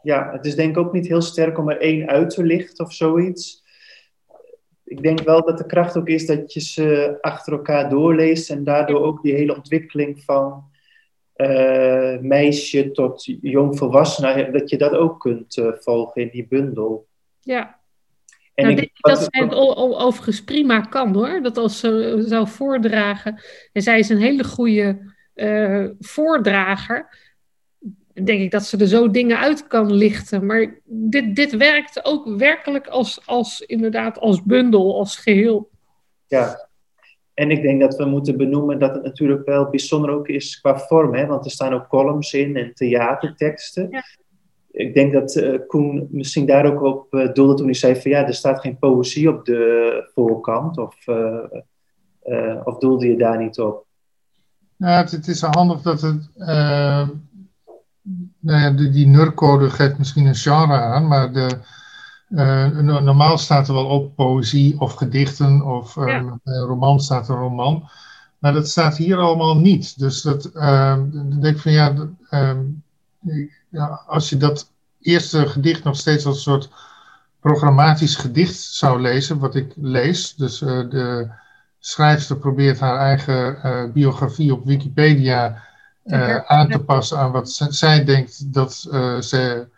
Ja, 0.02 0.32
het 0.32 0.46
is 0.46 0.54
denk 0.54 0.70
ik 0.70 0.84
ook 0.84 0.92
niet 0.92 1.06
heel 1.06 1.22
sterk 1.22 1.58
om 1.58 1.70
er 1.70 1.80
één 1.80 2.08
uit 2.08 2.30
te 2.30 2.44
lichten 2.44 2.84
of 2.84 2.92
zoiets. 2.92 3.64
ik 4.84 5.02
denk 5.02 5.20
wel 5.20 5.44
dat 5.44 5.58
de 5.58 5.66
kracht 5.66 5.96
ook 5.96 6.08
is 6.08 6.26
dat 6.26 6.52
je 6.52 6.60
ze 6.60 7.18
achter 7.20 7.52
elkaar 7.52 7.90
doorleest 7.90 8.50
en 8.50 8.64
daardoor 8.64 9.00
ook 9.00 9.22
die 9.22 9.34
hele 9.34 9.56
ontwikkeling 9.56 10.22
van 10.24 10.64
uh, 11.36 12.18
meisje 12.20 12.90
tot 12.90 13.24
jong 13.40 13.78
volwassene, 13.78 14.50
dat 14.50 14.70
je 14.70 14.78
dat 14.78 14.92
ook 14.92 15.20
kunt 15.20 15.56
uh, 15.56 15.72
volgen 15.78 16.22
in 16.22 16.28
die 16.32 16.46
bundel. 16.48 17.06
Ja. 17.40 17.78
En 18.54 18.64
nou, 18.64 18.76
ik 18.76 18.76
denk 18.76 18.90
dat 19.00 19.28
zij 19.30 19.42
het 19.42 19.54
overigens 19.54 20.44
prima 20.44 20.80
kan 20.80 21.14
hoor. 21.14 21.42
Dat 21.42 21.56
als 21.56 21.78
ze 21.78 22.22
zou 22.26 22.48
voordragen. 22.48 23.42
En 23.72 23.82
zij 23.82 23.98
is 23.98 24.08
een 24.08 24.20
hele 24.20 24.44
goede 24.44 25.14
uh, 25.34 25.88
voordrager. 25.98 27.24
Denk 28.12 28.40
ik 28.40 28.50
dat 28.50 28.64
ze 28.64 28.76
er 28.76 28.86
zo 28.86 29.10
dingen 29.10 29.38
uit 29.38 29.66
kan 29.66 29.92
lichten. 29.92 30.46
Maar 30.46 30.80
dit, 30.84 31.36
dit 31.36 31.56
werkt 31.56 32.04
ook 32.04 32.36
werkelijk 32.38 32.86
als, 32.86 33.20
als 33.26 33.60
inderdaad 33.60 34.18
als 34.18 34.42
bundel, 34.42 34.98
als 34.98 35.16
geheel. 35.16 35.70
Ja, 36.26 36.65
en 37.36 37.50
ik 37.50 37.62
denk 37.62 37.80
dat 37.80 37.96
we 37.96 38.04
moeten 38.04 38.36
benoemen 38.36 38.78
dat 38.78 38.94
het 38.94 39.02
natuurlijk 39.02 39.46
wel 39.46 39.70
bijzonder 39.70 40.10
ook 40.10 40.28
is 40.28 40.60
qua 40.60 40.78
vorm. 40.78 41.14
Hè? 41.14 41.26
Want 41.26 41.44
er 41.44 41.50
staan 41.50 41.72
ook 41.72 41.88
columns 41.88 42.32
in 42.32 42.56
en 42.56 42.74
theaterteksten. 42.74 43.88
Ja. 43.90 44.04
Ik 44.70 44.94
denk 44.94 45.12
dat 45.12 45.34
uh, 45.34 45.58
Koen 45.66 46.08
misschien 46.10 46.46
daar 46.46 46.72
ook 46.72 46.82
op 46.82 47.14
uh, 47.14 47.32
doelde 47.32 47.54
toen 47.54 47.64
hij 47.64 47.74
zei 47.74 48.00
van 48.00 48.10
ja, 48.10 48.26
er 48.26 48.34
staat 48.34 48.60
geen 48.60 48.78
poëzie 48.78 49.28
op 49.28 49.44
de 49.44 50.10
voorkant. 50.14 50.78
Of, 50.78 51.06
uh, 51.06 52.60
of 52.64 52.78
doelde 52.78 53.06
je 53.06 53.16
daar 53.16 53.38
niet 53.38 53.58
op? 53.58 53.86
Ja, 54.76 54.96
het, 54.96 55.10
het 55.10 55.28
is 55.28 55.40
handig 55.40 55.82
dat 55.82 56.00
het... 56.00 56.30
nou 58.40 58.60
ja, 58.60 58.70
die, 58.70 58.90
die 58.90 59.06
NUR-code 59.06 59.70
geeft 59.70 59.98
misschien 59.98 60.26
een 60.26 60.34
genre 60.34 60.72
aan, 60.72 61.08
maar 61.08 61.32
de 61.32 61.48
uh, 62.36 63.00
normaal 63.00 63.38
staat 63.38 63.68
er 63.68 63.74
wel 63.74 63.86
op 63.86 64.14
poëzie 64.14 64.80
of 64.80 64.94
gedichten 64.94 65.62
of 65.62 65.96
uh, 65.96 66.06
ja. 66.06 66.38
roman 66.44 67.00
staat 67.00 67.28
een 67.28 67.36
roman. 67.36 67.88
Maar 68.38 68.52
dat 68.52 68.68
staat 68.68 68.96
hier 68.96 69.16
allemaal 69.16 69.56
niet. 69.56 69.98
Dus 69.98 70.22
dat, 70.22 70.50
uh, 70.54 70.96
dan 70.96 71.40
denk 71.40 71.56
ik 71.56 71.62
van 71.62 71.72
ja, 71.72 71.94
ehm, 72.30 72.60
ja, 73.68 74.02
als 74.06 74.28
je 74.28 74.36
dat 74.36 74.70
eerste 75.00 75.46
gedicht 75.46 75.84
nog 75.84 75.96
steeds 75.96 76.26
als 76.26 76.36
een 76.36 76.42
soort 76.42 76.70
programmatisch 77.40 78.16
gedicht 78.16 78.60
zou 78.60 79.00
lezen, 79.00 79.38
wat 79.38 79.54
ik 79.54 79.72
lees. 79.76 80.34
Dus 80.34 80.60
uh, 80.60 80.68
de 80.68 81.30
schrijfster 81.78 82.36
probeert 82.36 82.80
haar 82.80 82.98
eigen 82.98 83.58
uh, 83.64 83.92
biografie 83.92 84.52
op 84.52 84.64
Wikipedia 84.64 85.64
aan 86.46 86.68
te 86.68 86.78
passen 86.78 87.18
aan 87.18 87.32
wat 87.32 87.50
zij 87.68 88.04
denkt 88.04 88.52
dat 88.52 88.72
ze 89.20 89.68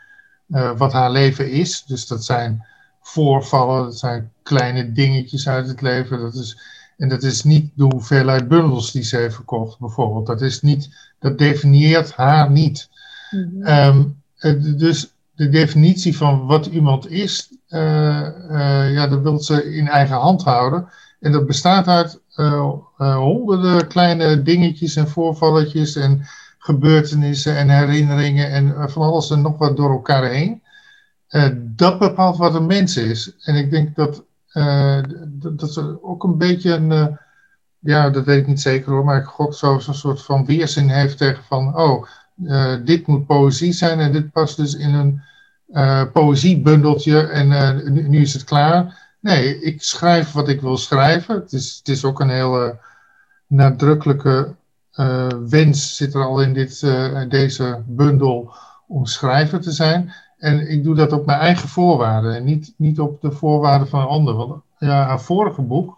wat 0.77 0.93
haar 0.93 1.11
leven 1.11 1.51
is. 1.51 1.85
Dus 1.87 2.07
dat 2.07 2.25
zijn 2.25 2.67
voorvallen, 3.03 3.85
dat 3.85 3.99
zijn 3.99 4.33
kleine 4.43 4.93
dingetjes 4.93 5.49
uit 5.49 5.69
het 5.69 5.81
leven. 5.81 6.21
Dat 6.21 6.35
is, 6.35 6.59
en 6.97 7.09
dat 7.09 7.23
is 7.23 7.45
niet 7.45 7.71
de 7.75 7.85
hoeveelheid 7.85 8.49
bundels 8.49 8.93
die 8.93 9.03
ze 9.03 9.17
heeft 9.17 9.35
verkocht, 9.35 9.79
bijvoorbeeld. 9.79 10.27
Dat, 10.27 10.41
is 10.41 10.61
niet, 10.61 11.11
dat 11.19 11.39
definieert 11.39 12.13
haar 12.13 12.51
niet. 12.51 12.89
Mm 13.31 13.63
-hmm. 13.63 13.67
um, 13.67 14.77
dus 14.79 15.13
de 15.35 15.49
definitie 15.49 16.17
van 16.17 16.47
wat 16.47 16.67
iemand 16.67 17.11
is, 17.11 17.49
uh, 17.69 18.29
uh, 18.51 18.93
ja, 18.93 19.07
dat 19.07 19.23
wil 19.23 19.39
ze 19.39 19.75
in 19.75 19.89
eigen 19.89 20.17
hand 20.17 20.43
houden. 20.43 20.89
En 21.21 21.33
dat 21.33 21.47
bestaat 21.47 21.87
uit 21.87 22.21
honderden 22.97 23.87
kleine 23.87 24.43
dingetjes 24.43 24.97
en 24.97 25.09
voorvalletjes 25.09 25.97
en 25.97 26.27
gebeurtenissen 26.69 27.57
en 27.57 27.69
herinneringen 27.69 28.51
en 28.51 28.77
eh, 28.77 28.89
van 28.89 29.03
alles 29.03 29.31
en 29.31 29.41
nog 29.41 29.59
wat 29.59 29.77
door 29.77 29.91
elkaar 29.91 30.25
heen. 30.25 30.63
Uh, 31.31 31.49
dat 31.55 31.99
bepaalt 31.99 32.37
wat 32.37 32.55
een 32.55 32.67
mens 32.67 32.97
is. 32.97 33.37
En 33.45 33.55
ik 33.55 33.71
denk 33.71 33.97
dat, 33.97 34.25
uh, 34.53 35.01
dat, 35.27 35.61
dat 35.61 36.03
ook 36.03 36.25
een 36.25 36.39
beetje 36.39 36.73
een, 36.75 37.19
ja, 37.79 38.11
dat 38.11 38.25
weet 38.25 38.41
ik 38.41 38.47
niet 38.47 38.61
zeker 38.61 38.93
hoor, 38.93 39.05
maar 39.05 39.21
ik 39.21 39.27
gok 39.27 39.55
zo 39.55 39.79
zo'n 39.79 39.95
soort 39.95 40.23
van 40.23 40.47
weerzin 40.47 40.89
heeft 40.89 41.19
tegen 41.19 41.45
van, 41.45 41.77
oh, 41.77 42.07
dit 42.85 43.07
moet 43.07 43.27
poëzie 43.27 43.73
zijn 43.73 44.01
en 44.01 44.13
dit 44.13 44.33
past 44.33 44.57
dus 44.57 44.75
in 44.75 44.95
een 44.95 45.23
poëziebundeltje 46.13 47.21
en 47.21 47.49
nu, 47.93 48.09
nu, 48.09 48.21
is 48.21 48.33
het 48.33 48.45
klaar. 48.45 49.07
Nee, 49.21 49.61
ik 49.61 49.83
schrijf 49.83 50.33
wat 50.33 50.49
ik 50.49 50.61
wil 50.61 50.77
schrijven. 50.77 51.35
Het 51.35 51.53
is, 51.53 51.77
het 51.79 51.89
is 51.89 52.05
ook 52.05 52.21
een 52.21 52.31
hele 52.31 52.79
nadrukkelijke 53.47 54.55
wens 55.49 55.97
zit 55.97 56.15
er 56.15 56.25
al 56.25 56.43
in 56.43 56.53
dit, 56.53 56.83
uh, 56.83 57.29
deze 57.29 57.83
bundel 57.87 58.53
om 58.87 59.07
schrijver 59.07 59.61
te 59.61 59.71
zijn. 59.71 60.13
En 60.39 60.71
ik 60.71 60.85
doe 60.85 60.95
dat 60.95 61.13
op 61.13 61.27
mijn 61.27 61.39
eigen 61.39 61.69
voorwaarden 61.69 62.35
en 62.35 62.45
niet, 62.45 62.75
niet 62.77 63.01
op 63.01 63.21
de 63.21 63.31
voorwaarden 63.31 63.89
van 63.89 64.01
een 64.01 64.07
ander. 64.07 64.35
Want 64.35 64.63
ja, 64.79 65.07
haar 65.07 65.21
vorige 65.21 65.63
boek, 65.63 65.97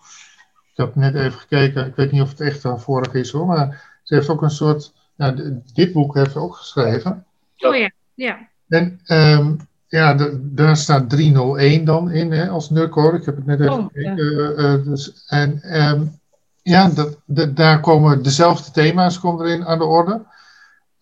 ik 0.70 0.76
heb 0.76 0.94
net 0.94 1.14
even 1.14 1.38
gekeken, 1.38 1.86
ik 1.86 1.96
weet 1.96 2.12
niet 2.12 2.22
of 2.22 2.30
het 2.30 2.40
echt 2.40 2.62
haar 2.62 2.80
vorige 2.80 3.18
is 3.18 3.30
hoor, 3.30 3.46
maar 3.46 3.98
ze 4.02 4.14
heeft 4.14 4.28
ook 4.28 4.42
een 4.42 4.50
soort, 4.50 4.92
ja, 5.14 5.34
dit 5.74 5.92
boek 5.92 6.14
heeft 6.14 6.32
ze 6.32 6.38
ook 6.38 6.56
geschreven. 6.56 7.24
Oh 7.58 7.76
ja, 7.76 7.90
ja. 8.14 8.48
En 8.68 9.00
um, 9.06 9.68
ja, 9.88 10.14
de, 10.14 10.38
daar 10.54 10.76
staat 10.76 11.10
301 11.10 11.84
dan 11.84 12.10
in 12.10 12.32
hè, 12.32 12.48
als 12.48 12.70
nulcode. 12.70 13.16
Ik 13.16 13.24
heb 13.24 13.36
het 13.36 13.46
net 13.46 13.60
even 13.60 13.72
oh, 13.72 13.86
gekeken. 13.86 14.16
Ja. 14.16 14.50
Uh, 14.50 14.84
dus, 14.84 15.24
en 15.26 15.80
um, 15.82 16.19
ja, 16.62 16.88
dat, 16.88 17.18
daar 17.56 17.80
komen 17.80 18.22
dezelfde 18.22 18.70
thema's 18.70 19.20
komen 19.20 19.46
erin 19.46 19.64
aan 19.64 19.78
de 19.78 19.84
orde. 19.84 20.22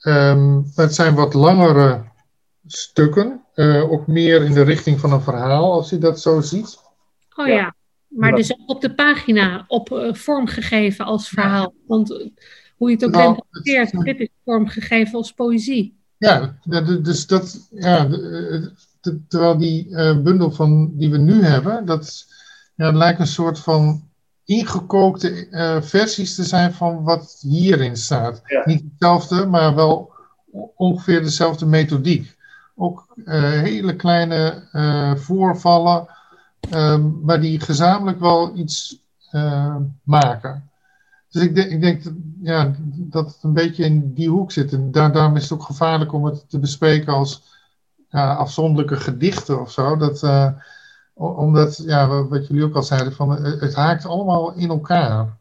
Um, 0.03 0.71
het 0.75 0.95
zijn 0.95 1.15
wat 1.15 1.35
langere 1.35 2.05
stukken, 2.67 3.45
uh, 3.55 3.91
ook 3.91 4.07
meer 4.07 4.45
in 4.45 4.53
de 4.53 4.63
richting 4.63 5.01
van 5.01 5.13
een 5.13 5.21
verhaal, 5.21 5.73
als 5.73 5.91
je 5.91 5.99
dat 5.99 6.21
zo 6.21 6.41
ziet. 6.41 6.79
Oh 7.37 7.47
ja, 7.47 7.55
ja. 7.55 7.75
maar 8.09 8.33
dus 8.33 8.55
op 8.67 8.81
de 8.81 8.95
pagina 8.95 9.65
op 9.69 9.91
uh, 9.91 10.15
vormgegeven 10.15 11.05
als 11.05 11.29
verhaal. 11.29 11.73
Ja. 11.75 11.83
Want 11.87 12.11
uh, 12.11 12.29
hoe 12.77 12.89
je 12.89 12.95
het 12.95 13.05
ook 13.05 13.11
nou, 13.11 13.29
interpreteert, 13.29 13.93
het, 13.93 14.05
dit 14.05 14.21
is 14.21 14.29
vormgegeven 14.45 15.15
als 15.15 15.33
poëzie. 15.33 15.97
Ja, 16.17 16.59
dus 17.03 17.27
dat, 17.27 17.69
ja, 17.71 18.09
terwijl 19.29 19.59
die 19.59 19.89
bundel 20.23 20.51
van, 20.51 20.91
die 20.97 21.11
we 21.11 21.19
nu 21.19 21.43
hebben, 21.43 21.87
dat 21.87 22.27
ja, 22.75 22.93
lijkt 22.93 23.21
een 23.21 23.27
soort 23.27 23.59
van 23.59 24.08
ingekookte 24.49 25.49
uh, 25.51 25.83
versies 25.83 26.35
te 26.35 26.45
zijn 26.45 26.73
van 26.73 27.03
wat 27.03 27.39
hierin 27.41 27.97
staat. 27.97 28.41
Ja. 28.45 28.63
Niet 28.65 28.83
hetzelfde, 28.83 29.47
maar 29.47 29.75
wel 29.75 30.13
ongeveer 30.77 31.23
dezelfde 31.23 31.67
methodiek. 31.67 32.37
Ook 32.77 33.07
uh, 33.17 33.43
hele 33.43 33.97
kleine 33.97 34.69
uh, 34.73 35.15
voorvallen, 35.15 36.07
um, 36.75 37.21
maar 37.23 37.41
die 37.41 37.61
gezamenlijk 37.61 38.21
wel 38.21 38.57
iets 38.57 39.03
maken. 40.03 40.71
Dus 41.31 41.43
ik, 41.43 41.55
denk, 41.55 41.71
ik 41.71 41.81
denk 41.81 42.05
dat, 42.05 42.13
ja, 42.43 42.75
dat 42.95 43.27
het 43.27 43.43
een 43.43 43.53
beetje 43.53 43.85
in 43.85 44.15
die 44.15 44.29
hoek 44.29 44.53
zit. 44.53 44.73
En 44.73 44.91
daar, 44.91 45.13
daarom 45.13 45.37
is 45.37 45.43
het 45.43 45.53
ook 45.53 45.63
gevaarlijk 45.63 46.13
om 46.13 46.25
het 46.25 46.51
te 46.51 46.59
bespreken 46.59 47.13
als 47.13 47.43
afzonderlijke 48.11 48.97
gedichten 48.97 49.61
of 49.61 49.71
zo. 49.71 49.97
Dat, 49.97 50.21
omdat, 51.19 51.83
ja, 51.87 52.27
wat 52.29 52.47
jullie 52.47 52.65
ook 52.65 52.75
al 52.75 52.83
zeiden, 52.83 53.13
van, 53.13 53.31
het 53.43 53.75
haakt 53.75 54.07
allemaal 54.07 54.55
in 54.55 54.69
elkaar. 54.69 55.37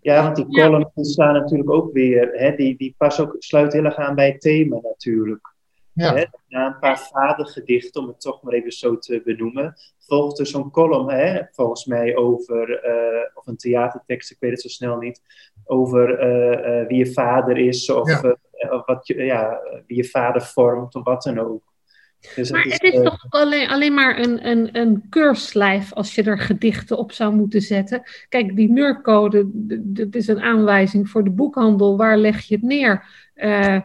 Ja, 0.00 0.22
want 0.22 0.36
die 0.36 0.46
columns 0.46 0.90
staan 0.94 1.34
natuurlijk 1.34 1.70
ook 1.70 1.92
weer, 1.92 2.30
hè, 2.32 2.56
die, 2.56 2.76
die 2.76 2.94
pas 2.98 3.20
ook, 3.20 3.36
sluiten 3.38 3.78
heel 3.78 3.88
erg 3.88 3.96
aan 3.96 4.14
bij 4.14 4.26
het 4.26 4.40
thema 4.40 4.78
natuurlijk. 4.82 5.54
Ja. 5.92 6.14
Hè, 6.14 6.24
na 6.48 6.66
een 6.66 6.78
paar 6.78 6.98
vadergedichten, 6.98 8.02
om 8.02 8.08
het 8.08 8.20
toch 8.20 8.42
maar 8.42 8.52
even 8.52 8.72
zo 8.72 8.98
te 8.98 9.22
benoemen, 9.24 9.74
volgt 9.98 10.38
er 10.38 10.46
zo'n 10.46 10.70
column, 10.70 11.10
hè, 11.10 11.42
volgens 11.50 11.84
mij 11.84 12.16
over, 12.16 12.68
uh, 12.70 13.20
of 13.34 13.46
een 13.46 13.56
theatertekst, 13.56 14.30
ik 14.30 14.36
weet 14.40 14.50
het 14.50 14.60
zo 14.60 14.68
snel 14.68 14.96
niet, 14.96 15.20
over 15.64 16.22
uh, 16.22 16.80
uh, 16.80 16.86
wie 16.88 16.98
je 16.98 17.12
vader 17.12 17.58
is, 17.58 17.90
of, 17.90 18.22
ja. 18.22 18.36
of 18.70 18.86
wat 18.86 19.06
je, 19.06 19.24
ja, 19.24 19.60
wie 19.86 19.96
je 19.96 20.04
vader 20.04 20.42
vormt, 20.42 20.94
of 20.94 21.04
wat 21.04 21.22
dan 21.22 21.38
ook. 21.38 21.62
Dus 22.34 22.50
maar 22.50 22.62
het 22.62 22.82
is, 22.82 22.94
uh, 22.94 23.02
toch 23.02 23.26
alleen, 23.28 23.68
alleen 23.68 23.94
maar 23.94 24.18
een, 24.18 24.48
een, 24.48 24.78
een 24.78 25.08
keurslijf 25.08 25.92
als 25.92 26.14
je 26.14 26.22
er 26.22 26.38
gedichten 26.38 26.98
op 26.98 27.12
zou 27.12 27.34
moeten 27.34 27.60
zetten. 27.60 28.02
Kijk, 28.28 28.56
die 28.56 28.70
NUR-code, 28.70 29.46
dat 29.82 30.14
is 30.14 30.26
een 30.26 30.40
aanwijzing 30.40 31.08
voor 31.08 31.24
de 31.24 31.30
boekhandel. 31.30 31.96
Waar 31.96 32.18
leg 32.18 32.40
je 32.40 32.54
het 32.54 32.64
neer? 32.64 33.06
Uh, 33.34 33.80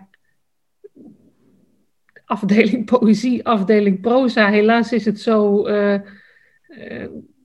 afdeling 2.26 2.86
poëzie, 2.86 3.46
afdeling 3.46 4.02
proza. 4.02 4.50
Helaas 4.50 4.92
is 4.92 5.06
het 5.06 5.20
zo 5.20 5.68
uh, 5.68 6.00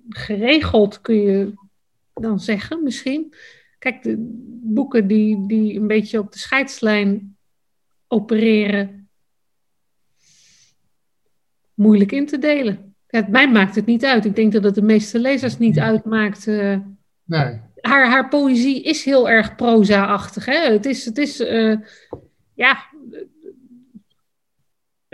geregeld, 0.09 1.00
kun 1.00 1.21
je 1.21 1.52
dan 2.14 2.40
zeggen 2.40 2.83
misschien. 2.83 3.35
Kijk, 3.78 4.02
de 4.02 4.14
boeken 4.62 5.07
die, 5.07 5.47
die 5.47 5.81
een 5.81 5.87
beetje 5.87 6.19
op 6.19 6.33
de 6.33 6.38
scheidslijn 6.38 7.37
opereren 8.09 8.96
moeilijk 11.76 12.12
in 12.12 12.26
te 12.26 12.38
delen. 12.38 12.95
Het, 13.06 13.28
mij 13.28 13.50
maakt 13.50 13.75
het 13.75 13.87
niet 13.87 14.04
uit. 14.04 14.25
Ik 14.25 14.37
denk 14.37 14.52
dat 14.52 14.64
het 14.64 14.75
de 14.75 14.83
meeste 14.83 15.18
lezers 15.18 15.59
niet 15.59 15.78
uitmaakt. 15.78 16.47
Uh, 16.47 16.76
nee. 17.25 17.61
haar, 17.80 18.09
haar 18.09 18.28
poëzie 18.28 18.83
is 18.83 19.04
heel 19.04 19.28
erg 19.28 19.54
proza-achtig. 19.54 20.45
Hè? 20.45 20.73
Het 20.73 20.87
is, 20.87 21.04
het 21.04 21.18
is 21.18 21.40
uh, 21.40 21.76
ja. 22.54 22.78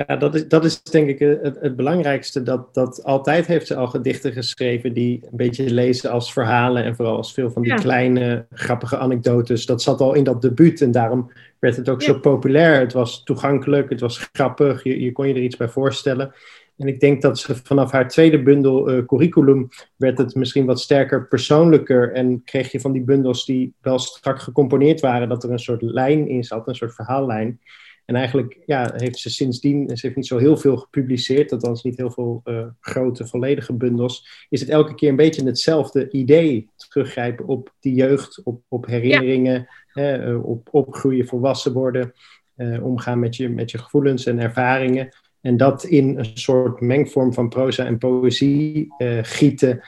Ja, 0.07 0.17
dat 0.17 0.35
is, 0.35 0.49
dat 0.49 0.65
is 0.65 0.83
denk 0.83 1.09
ik 1.09 1.19
het, 1.19 1.59
het 1.61 1.77
belangrijkste. 1.77 2.43
Dat, 2.43 2.75
dat 2.75 3.05
altijd 3.05 3.47
heeft 3.47 3.67
ze 3.67 3.77
al 3.77 3.87
gedichten 3.87 4.33
geschreven 4.33 4.93
die 4.93 5.21
een 5.23 5.37
beetje 5.37 5.71
lezen 5.71 6.11
als 6.11 6.33
verhalen. 6.33 6.85
En 6.85 6.97
vooral 6.97 7.17
als 7.17 7.33
veel 7.33 7.51
van 7.51 7.63
die 7.63 7.75
kleine 7.75 8.47
grappige 8.51 8.99
anekdotes. 8.99 9.67
Dat 9.67 9.83
zat 9.83 10.01
al 10.01 10.15
in 10.15 10.25
dat 10.25 10.43
debuut 10.43 10.81
en 10.81 10.91
daarom 10.91 11.31
werd 11.59 11.77
het 11.77 11.89
ook 11.89 12.03
zo 12.03 12.19
populair. 12.19 12.81
Het 12.81 12.93
was 12.93 13.23
toegankelijk, 13.23 13.91
het 13.91 14.01
was 14.01 14.29
grappig, 14.33 14.83
je, 14.83 15.01
je 15.01 15.13
kon 15.13 15.29
je 15.29 15.35
er 15.35 15.43
iets 15.43 15.57
bij 15.57 15.69
voorstellen. 15.69 16.33
En 16.77 16.89
ik 16.89 17.01
denk 17.01 17.23
dat 17.23 17.39
ze 17.39 17.57
vanaf 17.57 17.91
haar 17.91 18.09
tweede 18.09 18.43
bundel 18.43 18.91
uh, 18.91 19.05
curriculum 19.07 19.69
werd 19.97 20.19
het 20.19 20.35
misschien 20.35 20.67
wat 20.67 20.81
sterker 20.81 21.27
persoonlijker. 21.29 22.13
En 22.13 22.43
kreeg 22.45 22.73
je 22.73 22.81
van 22.81 22.93
die 22.93 23.03
bundels 23.03 23.45
die 23.45 23.75
wel 23.81 23.99
strak 23.99 24.41
gecomponeerd 24.41 25.01
waren, 25.01 25.29
dat 25.29 25.45
er 25.45 25.51
een 25.51 25.59
soort 25.59 25.83
lijn 25.83 26.29
in 26.29 26.45
zat, 26.45 26.69
een 26.69 26.75
soort 26.75 26.95
verhaallijn. 26.95 27.61
En 28.05 28.15
eigenlijk 28.15 28.59
ja, 28.67 28.93
heeft 28.97 29.19
ze 29.19 29.31
sindsdien, 29.31 29.97
ze 29.97 30.07
heeft 30.07 30.17
niet 30.17 30.27
zo 30.27 30.39
heel 30.39 30.57
veel 30.57 30.77
gepubliceerd, 30.77 31.53
althans 31.53 31.83
niet 31.83 31.97
heel 31.97 32.11
veel 32.11 32.41
uh, 32.45 32.67
grote, 32.81 33.27
volledige 33.27 33.73
bundels. 33.73 34.47
Is 34.49 34.61
het 34.61 34.69
elke 34.69 34.95
keer 34.95 35.09
een 35.09 35.17
beetje 35.17 35.45
hetzelfde 35.45 36.11
idee 36.11 36.69
teruggrijpen 36.77 37.47
op 37.47 37.75
die 37.81 37.95
jeugd, 37.95 38.41
op, 38.45 38.63
op 38.69 38.87
herinneringen, 38.87 39.69
hè, 39.87 40.17
eh, 40.17 40.45
op 40.45 40.69
opgroeien, 40.71 41.27
volwassen 41.27 41.73
worden, 41.73 42.13
uh, 42.57 42.85
omgaan 42.85 43.19
met 43.19 43.37
je, 43.37 43.49
met 43.49 43.71
je 43.71 43.79
gevoelens 43.79 44.27
en 44.27 44.39
ervaringen. 44.39 45.09
En 45.41 45.57
dat 45.57 45.85
in 45.85 46.19
een 46.19 46.31
soort 46.35 46.81
mengvorm 46.81 47.33
van 47.33 47.49
proza 47.49 47.87
en 47.87 47.99
poëzie 47.99 48.95
gieten, 49.23 49.83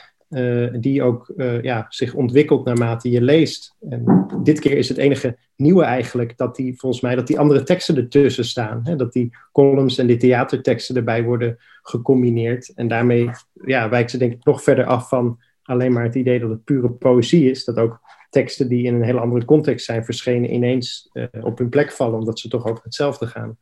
die 0.73 1.03
ook 1.03 1.33
uh, 1.37 1.63
ja, 1.63 1.87
zich 1.89 2.15
ontwikkelt 2.15 2.65
naarmate 2.65 3.11
je 3.11 3.23
leest. 3.23 3.77
En 3.89 4.27
dit 4.43 4.61
keer 4.61 4.77
is 4.77 4.89
het 4.89 4.99
enige 4.99 5.37
nieuwe 5.57 5.83
eigenlijk 5.83 6.37
dat 6.37 6.57
die, 6.57 6.79
volgens 6.79 7.03
mij, 7.03 7.15
dat 7.15 7.27
die 7.27 7.39
andere 7.39 7.63
teksten 7.63 7.97
ertussen 7.97 8.45
staan. 8.45 8.81
Hè? 8.85 8.97
Dat 8.97 9.13
die 9.13 9.37
columns 9.53 9.99
en 9.99 10.07
die 10.07 10.17
theaterteksten 10.17 10.97
erbij 10.97 11.23
worden 11.25 11.59
gecombineerd. 11.83 12.73
En 12.75 12.89
daarmee 12.89 13.31
ja, 13.65 13.89
wijkt 13.89 14.11
ze 14.11 14.19
denk 14.19 14.33
ik 14.33 14.45
nog 14.45 14.63
verder 14.63 14.85
af 14.85 15.09
van 15.09 15.41
alleen 15.63 15.93
maar 15.93 16.05
het 16.05 16.15
idee 16.15 16.41
dat 16.41 16.51
het 16.51 16.65
pure 16.65 16.91
poëzie 16.91 17.51
is. 17.51 17.65
Dat 17.65 17.77
ook 17.77 18.01
teksten 18.31 18.69
die 18.69 18.85
in 18.85 18.95
een 18.95 19.03
hele 19.03 19.21
andere 19.21 19.45
context 19.45 19.85
zijn 19.85 20.05
verschenen 20.05 20.55
ineens 20.55 21.11
uh, 21.13 21.25
op 21.41 21.59
hun 21.59 21.69
plek 21.69 21.93
vallen, 21.93 22.19
omdat 22.19 22.39
ze 22.39 22.49
toch 22.49 22.67
over 22.67 22.85
hetzelfde 22.85 23.27
gaan. 23.27 23.59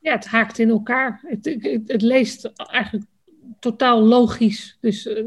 Ja, 0.00 0.12
het 0.12 0.26
haakt 0.26 0.58
in 0.58 0.68
elkaar. 0.68 1.20
Het, 1.22 1.56
het 1.86 2.02
leest 2.02 2.52
eigenlijk 2.56 3.04
totaal 3.58 4.02
logisch. 4.02 4.76
Dus, 4.80 5.06
uh, 5.06 5.18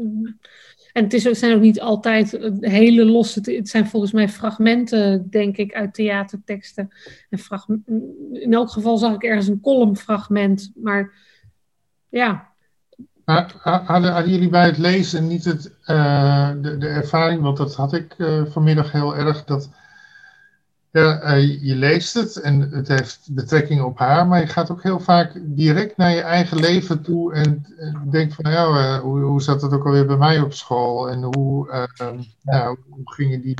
en 0.92 1.02
het, 1.04 1.12
is, 1.12 1.22
zijn 1.22 1.54
ook 1.54 1.60
niet 1.60 1.80
altijd 1.80 2.38
hele 2.60 3.04
losse. 3.04 3.40
Het 3.44 3.68
zijn 3.68 3.86
volgens 3.86 4.12
mij 4.12 4.28
fragmenten, 4.28 5.30
denk 5.30 5.56
ik, 5.56 5.74
uit 5.74 5.94
theaterteksten. 5.94 6.88
En 7.30 7.84
in 8.32 8.52
elk 8.52 8.70
geval 8.70 8.98
zag 8.98 9.14
ik 9.14 9.22
ergens 9.22 9.48
een 9.48 9.60
columnfragment. 9.60 10.72
Maar 10.74 11.12
ja. 12.08 12.50
Hadden, 13.24 14.30
jullie 14.30 14.48
bij 14.48 14.66
het 14.66 14.78
lezen 14.78 15.26
niet 15.26 15.44
het, 15.44 15.76
uh, 15.86 16.50
de, 16.60 16.78
de 16.78 16.88
ervaring, 16.88 17.42
want 17.42 17.56
dat 17.56 17.74
had 17.74 17.92
ik 17.92 18.16
vanmiddag 18.48 18.92
heel 18.92 19.16
erg, 19.16 19.44
dat 19.44 19.70
ja, 20.92 21.36
uh, 21.36 21.62
je 21.62 21.76
leest 21.76 22.14
het 22.14 22.36
en 22.36 22.60
het 22.60 22.88
heeft 22.88 23.28
betrekking 23.30 23.82
op 23.82 23.98
haar, 23.98 24.26
maar 24.26 24.40
je 24.40 24.46
gaat 24.46 24.70
ook 24.70 24.82
heel 24.82 25.00
vaak 25.00 25.32
direct 25.42 25.96
naar 25.96 26.10
je 26.10 26.20
eigen 26.20 26.58
leven 26.58 27.02
toe 27.02 27.34
en, 27.34 27.66
en 27.76 28.08
denkt 28.10 28.34
van, 28.34 28.50
ja, 28.50 28.66
uh, 28.66 29.00
hoe, 29.00 29.20
hoe 29.20 29.42
zat 29.42 29.62
het 29.62 29.72
ook 29.72 29.86
alweer 29.86 30.06
bij 30.06 30.16
mij 30.16 30.40
op 30.40 30.52
school 30.52 31.10
en 31.10 31.22
hoe, 31.22 31.68
uh, 31.68 32.10
nou, 32.42 32.78
hoe 32.88 33.12
gingen 33.12 33.40
die 33.40 33.56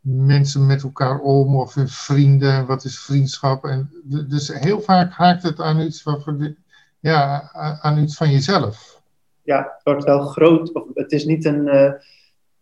mensen 0.00 0.66
met 0.66 0.82
elkaar 0.82 1.18
om 1.18 1.56
of 1.56 1.74
hun 1.74 1.88
vrienden, 1.88 2.66
wat 2.66 2.84
is 2.84 3.00
vriendschap? 3.00 3.64
En, 3.64 3.90
dus 4.04 4.48
heel 4.48 4.80
vaak 4.80 5.12
haakt 5.12 5.42
het 5.42 5.60
aan 5.60 5.80
iets, 5.80 6.02
de, 6.02 6.56
ja, 7.00 7.50
aan 7.82 7.98
iets 7.98 8.16
van 8.16 8.30
jezelf. 8.30 9.00
Ja, 9.42 9.58
het 9.58 9.82
wordt 9.82 10.04
wel 10.04 10.26
groot, 10.26 10.72
of 10.72 10.84
het 10.94 11.12
is 11.12 11.24
niet 11.24 11.44
een, 11.44 11.68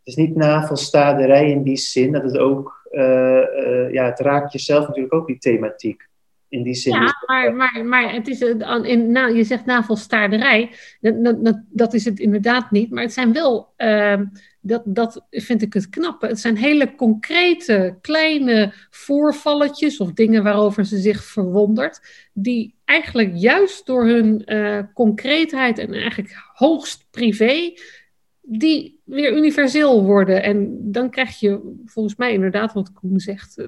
is 0.05 0.15
niet 0.15 0.37
navelstaderij 0.37 1.51
in 1.51 1.63
die 1.63 1.77
zin, 1.77 2.13
dat 2.13 2.23
het 2.23 2.39
ook 2.39 2.89
uh, 2.93 3.03
uh, 3.03 3.93
ja, 3.93 4.05
het 4.05 4.21
raakt 4.21 4.53
jezelf 4.53 4.87
natuurlijk 4.87 5.15
ook 5.15 5.27
die 5.27 5.39
thematiek. 5.39 6.09
In 6.49 6.63
die 6.63 6.75
zin. 6.75 6.93
Ja, 6.93 7.15
maar, 7.27 7.55
maar, 7.55 7.85
maar 7.85 8.13
het 8.13 8.29
is 8.29 8.41
in, 8.41 9.13
nou, 9.13 9.37
je 9.37 9.45
zegt 9.45 9.65
navelstaarderij. 9.65 10.71
Dat, 11.01 11.45
dat, 11.45 11.63
dat 11.69 11.95
is 11.95 12.05
het 12.05 12.19
inderdaad 12.19 12.71
niet. 12.71 12.91
Maar 12.91 13.03
het 13.03 13.13
zijn 13.13 13.33
wel, 13.33 13.73
uh, 13.77 14.21
dat, 14.61 14.83
dat 14.85 15.27
vind 15.31 15.63
ik 15.63 15.73
het 15.73 15.89
knappe. 15.89 16.27
Het 16.27 16.41
zijn 16.41 16.57
hele 16.57 16.95
concrete, 16.95 17.99
kleine 18.01 18.73
voorvalletjes 18.91 19.99
of 19.99 20.13
dingen 20.13 20.43
waarover 20.43 20.85
ze 20.85 20.99
zich 20.99 21.25
verwondert. 21.25 22.01
Die 22.33 22.75
eigenlijk 22.85 23.33
juist 23.35 23.87
door 23.87 24.07
hun 24.07 24.43
uh, 24.47 24.79
concreetheid 24.95 25.79
en 25.79 25.93
eigenlijk 25.93 26.35
hoogst 26.53 27.07
privé 27.11 27.73
die 28.53 29.01
weer 29.05 29.37
universeel 29.37 30.05
worden. 30.05 30.43
En 30.43 30.79
dan 30.93 31.11
krijg 31.11 31.41
je 31.41 31.75
volgens 31.85 32.17
mij 32.17 32.33
inderdaad 32.33 32.73
wat 32.73 32.93
Koen 32.93 33.21
zegt. 33.21 33.59
Eh, 33.59 33.67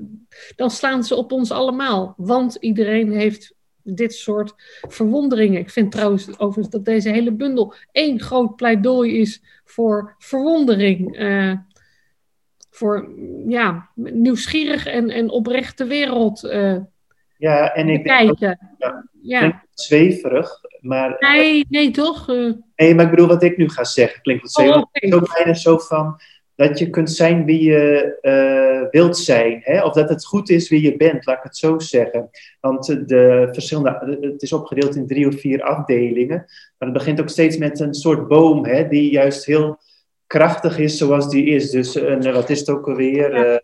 dan 0.57 0.71
slaan 0.71 1.05
ze 1.05 1.15
op 1.15 1.33
ons 1.33 1.51
allemaal. 1.51 2.15
Want 2.17 2.57
iedereen 2.61 3.13
heeft 3.13 3.55
dit 3.83 4.15
soort 4.15 4.55
verwonderingen. 4.89 5.61
Ik 5.61 5.71
vind 5.71 5.93
trouwens 5.93 6.39
overigens 6.39 6.71
dat 6.71 6.85
deze 6.85 7.11
hele 7.11 7.33
bundel 7.33 7.75
één 7.93 8.21
groot 8.21 8.57
pleidooi 8.57 9.19
is 9.19 9.43
voor 9.65 10.15
verwondering. 10.19 11.21
Uh, 11.21 11.55
voor 12.71 13.15
ja, 13.47 13.91
nieuwsgierig 13.95 14.87
en, 14.87 15.11
en 15.11 15.31
oprechte 15.31 15.85
wereld 15.85 16.45
uh, 16.45 16.77
ja, 17.37 17.75
en 17.75 17.89
ik. 17.89 18.05
Denk 18.05 18.39
ja, 18.39 18.59
ja. 19.23 19.65
zweverig, 19.75 20.61
maar... 20.83 21.17
Nee, 21.19 21.67
nee 21.69 21.91
toch? 21.91 22.29
Uh... 22.29 22.53
Nee, 22.77 22.95
maar 22.95 23.05
ik 23.05 23.11
bedoel 23.11 23.27
wat 23.27 23.43
ik 23.43 23.57
nu 23.57 23.69
ga 23.69 23.85
zeggen. 23.85 24.23
Klinkt 24.23 24.53
wat 24.53 24.67
oh, 24.67 24.77
okay. 24.77 25.11
zo 25.11 25.21
bijna 25.35 25.55
zo 25.55 25.79
van 25.79 26.21
dat 26.55 26.79
je 26.79 26.91
kunt 26.91 27.11
zijn 27.11 27.45
wie 27.45 27.63
je 27.63 28.19
uh, 28.23 28.91
wilt 28.91 29.19
zijn. 29.19 29.61
Hè? 29.65 29.85
Of 29.85 29.93
dat 29.93 30.09
het 30.09 30.25
goed 30.25 30.51
is 30.51 30.69
wie 30.69 30.83
je 30.83 30.97
bent, 30.97 31.27
laat 31.27 31.37
ik 31.37 31.43
het 31.43 31.57
zo 31.57 31.79
zeggen. 31.79 32.31
Want 32.61 32.87
de 32.87 33.49
verschillende, 33.53 34.19
het 34.21 34.43
is 34.43 34.53
opgedeeld 34.53 34.97
in 34.97 35.07
drie 35.07 35.27
of 35.27 35.41
vier 35.41 35.63
afdelingen. 35.63 36.37
Maar 36.79 36.89
het 36.89 36.93
begint 36.93 37.21
ook 37.21 37.29
steeds 37.29 37.57
met 37.57 37.81
een 37.81 37.95
soort 37.95 38.29
boom, 38.29 38.65
hè, 38.67 38.89
die 38.89 39.11
juist 39.11 39.45
heel 39.45 39.79
krachtig 40.27 40.79
is 40.79 40.97
zoals 40.97 41.31
die 41.31 41.47
is. 41.47 41.71
Dus 41.71 41.97
uh, 41.97 42.33
wat 42.33 42.51
is 42.51 42.59
het 42.59 42.71
ook 42.71 42.89
alweer? 42.89 43.63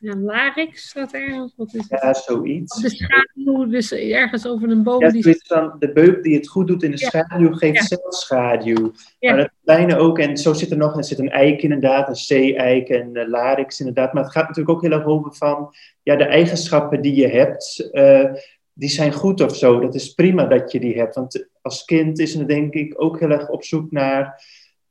Ja. 0.00 0.16
Larix 0.16 0.88
staat 0.88 1.12
ergens. 1.12 1.54
Wat 1.56 1.74
is 1.74 1.86
ja, 1.88 2.14
zoiets. 2.14 2.80
De 2.80 2.90
schaduw, 2.90 3.66
dus 3.66 3.92
ergens 3.92 4.46
over 4.46 4.70
een 4.70 4.82
boom. 4.82 5.00
Ja, 5.00 5.10
die... 5.10 5.42
dan 5.46 5.76
de 5.78 5.92
beuk 5.92 6.22
die 6.22 6.34
het 6.34 6.48
goed 6.48 6.66
doet 6.66 6.82
in 6.82 6.90
de 6.90 6.98
ja. 6.98 7.08
schaduw, 7.08 7.52
geeft 7.52 7.76
ja. 7.76 7.82
zelf 7.82 8.14
schaduw. 8.14 8.92
Maar 9.20 9.38
het 9.38 9.52
kleine 9.64 9.96
ook, 9.96 10.18
en 10.18 10.36
zo 10.36 10.52
zit 10.52 10.70
er 10.70 10.76
nog, 10.76 10.96
er 10.96 11.04
zit 11.04 11.18
een 11.18 11.30
eik 11.30 11.62
inderdaad, 11.62 12.08
een 12.08 12.16
zee-eik 12.16 12.88
en 12.88 13.10
uh, 13.12 13.28
larix 13.28 13.78
inderdaad. 13.80 14.12
Maar 14.12 14.22
het 14.22 14.32
gaat 14.32 14.48
natuurlijk 14.48 14.76
ook 14.76 14.82
heel 14.82 14.92
erg 14.92 15.04
over 15.04 15.34
van, 15.34 15.74
ja, 16.02 16.16
de 16.16 16.24
eigenschappen 16.24 17.02
die 17.02 17.14
je 17.14 17.28
hebt, 17.28 17.88
uh, 17.92 18.32
die 18.72 18.88
zijn 18.88 19.12
goed 19.12 19.40
of 19.40 19.56
zo. 19.56 19.80
Dat 19.80 19.94
is 19.94 20.14
prima 20.14 20.46
dat 20.46 20.72
je 20.72 20.80
die 20.80 20.98
hebt. 20.98 21.14
Want 21.14 21.46
als 21.62 21.84
kind 21.84 22.18
is 22.18 22.34
het 22.34 22.48
denk 22.48 22.74
ik 22.74 22.94
ook 22.96 23.20
heel 23.20 23.30
erg 23.30 23.48
op 23.48 23.64
zoek 23.64 23.90
naar 23.90 24.44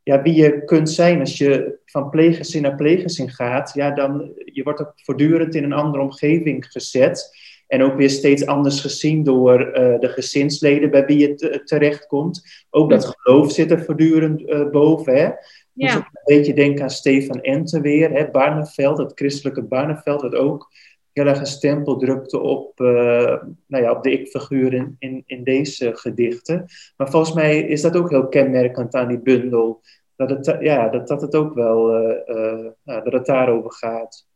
ja, 0.05 0.21
wie 0.21 0.35
je 0.35 0.63
kunt 0.63 0.89
zijn 0.89 1.19
als 1.19 1.37
je 1.37 1.79
van 1.85 2.09
pleeggezin 2.09 2.61
naar 2.61 2.75
pleeggezin 2.75 3.29
gaat, 3.29 3.71
ja, 3.73 3.91
dan 3.91 4.31
je 4.45 4.63
wordt 4.63 4.81
ook 4.81 4.93
voortdurend 4.95 5.55
in 5.55 5.63
een 5.63 5.73
andere 5.73 6.03
omgeving 6.03 6.65
gezet. 6.69 7.37
En 7.67 7.81
ook 7.81 7.95
weer 7.95 8.09
steeds 8.09 8.45
anders 8.45 8.81
gezien 8.81 9.23
door 9.23 9.59
uh, 9.59 9.99
de 9.99 10.09
gezinsleden 10.09 10.91
bij 10.91 11.05
wie 11.05 11.17
je 11.17 11.35
te, 11.35 11.61
terechtkomt. 11.63 12.65
Ook 12.69 12.89
dat 12.89 13.15
geloof 13.17 13.51
zit 13.51 13.71
er 13.71 13.83
voortdurend 13.83 14.41
uh, 14.41 14.69
boven. 14.69 15.13
Hè? 15.13 15.23
Ja. 15.23 15.35
Dus 15.73 15.93
een 15.93 16.05
beetje 16.23 16.53
denken 16.53 16.83
aan 16.83 16.89
Stefan 16.89 17.41
Ente 17.41 17.81
weer, 17.81 18.11
hè? 18.11 18.29
Barneveld, 18.29 18.97
het 18.97 19.11
christelijke 19.15 19.63
Barneveld, 19.63 20.21
dat 20.21 20.35
ook 20.35 20.71
heel 21.15 21.25
erg 21.25 21.39
een 21.39 21.45
stempel 21.45 21.97
drukte 21.97 22.39
op, 22.39 22.79
uh, 22.79 23.43
nou 23.67 23.83
ja, 23.83 23.91
op 23.91 24.03
de 24.03 24.11
ik-figuur 24.11 24.73
in, 24.99 25.23
in, 25.25 25.43
deze 25.43 25.95
gedichten. 25.95 26.65
Maar 26.97 27.09
volgens 27.09 27.33
mij 27.33 27.59
is 27.59 27.81
dat 27.81 27.95
ook 27.95 28.09
heel 28.09 28.27
kenmerkend 28.27 28.93
aan 28.95 29.07
die 29.07 29.19
bundel. 29.19 29.81
Dat 30.15 30.29
het, 30.29 30.57
ja, 30.59 30.89
dat, 30.89 31.07
dat 31.07 31.21
het 31.21 31.35
ook 31.35 31.53
wel, 31.53 32.01
uh, 32.01 32.17
uh, 32.25 32.71
dat 32.83 33.13
het 33.13 33.25
daarover 33.25 33.71
gaat. 33.71 34.27